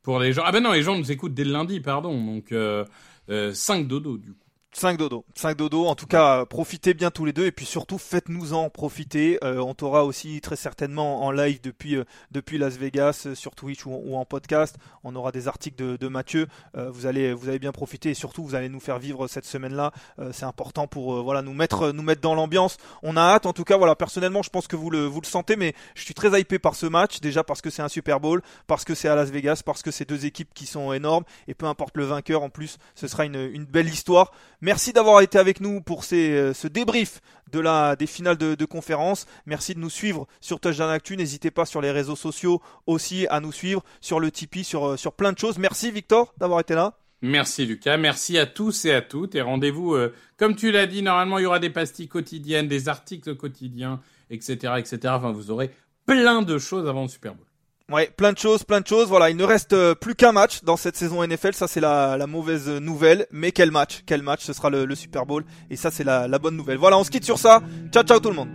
[0.03, 0.43] pour les gens.
[0.47, 2.13] Ah ben non, les gens nous écoutent dès le lundi, pardon.
[2.25, 2.85] Donc euh,
[3.27, 4.48] 5 euh, dodo du coup.
[4.73, 5.87] 5 dodo, 5 dodo.
[5.87, 9.39] En tout cas, profitez bien tous les deux et puis surtout faites-nous-en profiter.
[9.43, 13.55] Euh, on t'aura aussi très certainement en live depuis euh, depuis Las Vegas euh, sur
[13.55, 14.77] Twitch ou, en podcast.
[15.05, 16.47] On aura des articles de, de Mathieu.
[16.75, 19.93] vous allez vous allez bien profiter et surtout vous allez nous faire vivre cette semaine-là.
[20.33, 22.77] c'est important pour voilà nous mettre nous mettre dans l'ambiance.
[23.03, 23.47] On a hâte.
[23.47, 26.03] En tout cas, voilà personnellement, je pense que vous le vous le sentez, mais je
[26.03, 28.95] suis très hypé par ce match déjà parce que c'est un Super Bowl, parce que
[28.95, 31.97] c'est à Las Vegas, parce que c'est deux équipes qui sont énormes et peu importe
[31.97, 34.33] le vainqueur en plus, ce sera une une belle histoire.
[34.61, 37.21] Merci d'avoir été avec nous pour ces, euh, ce débrief
[37.53, 39.27] de la, des finales de, de conférence.
[39.47, 41.17] Merci de nous suivre sur Touchdown Actu.
[41.17, 44.97] N'hésitez pas sur les réseaux sociaux aussi à nous suivre, sur le Tipeee, sur, euh,
[44.97, 45.59] sur plein de choses.
[45.59, 46.99] Merci Victor d'avoir été là.
[47.23, 51.03] Merci Lucas, merci à tous et à toutes et rendez-vous, euh, comme tu l'as dit,
[51.03, 54.01] normalement il y aura des pastilles quotidiennes, des articles quotidiens,
[54.31, 54.99] etc., etc.
[55.07, 55.73] Enfin, vous aurez
[56.07, 57.48] plein de choses avant le Super Bowl.
[57.91, 59.09] Ouais, plein de choses, plein de choses.
[59.09, 61.55] Voilà, il ne reste euh, plus qu'un match dans cette saison NFL.
[61.55, 63.27] Ça, c'est la, la, mauvaise nouvelle.
[63.31, 65.43] Mais quel match Quel match Ce sera le, le Super Bowl.
[65.71, 66.77] Et ça, c'est la, la bonne nouvelle.
[66.77, 67.63] Voilà, on se quitte sur ça.
[67.91, 68.51] Ciao, ciao tout le monde.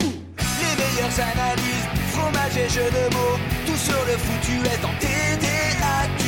[0.00, 3.38] Les meilleures analyses, fromage et jeux de mots.
[3.66, 6.24] Tout sur le foutu est en TDAQ.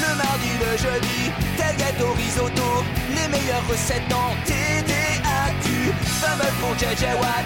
[0.00, 2.14] Le mardi, le jeudi, tel gâteau.
[3.10, 5.03] Les meilleures recettes en TDAQ.
[6.76, 7.44] JJ Watt,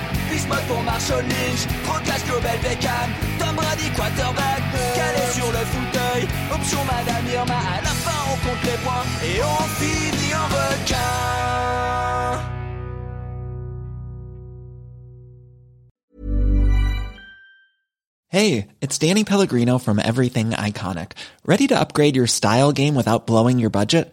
[0.67, 4.63] pour Marshall Lynch, Proclash Global Beckham, Tom Brady quarterback,
[4.95, 9.43] calé sur le fauteuil, option Madame Irma, à la fin on compte les points et
[9.43, 11.39] on finit en requin.
[18.31, 21.13] Hey, it's Danny Pellegrino from Everything Iconic.
[21.47, 24.13] Ready to upgrade your style game without blowing your budget?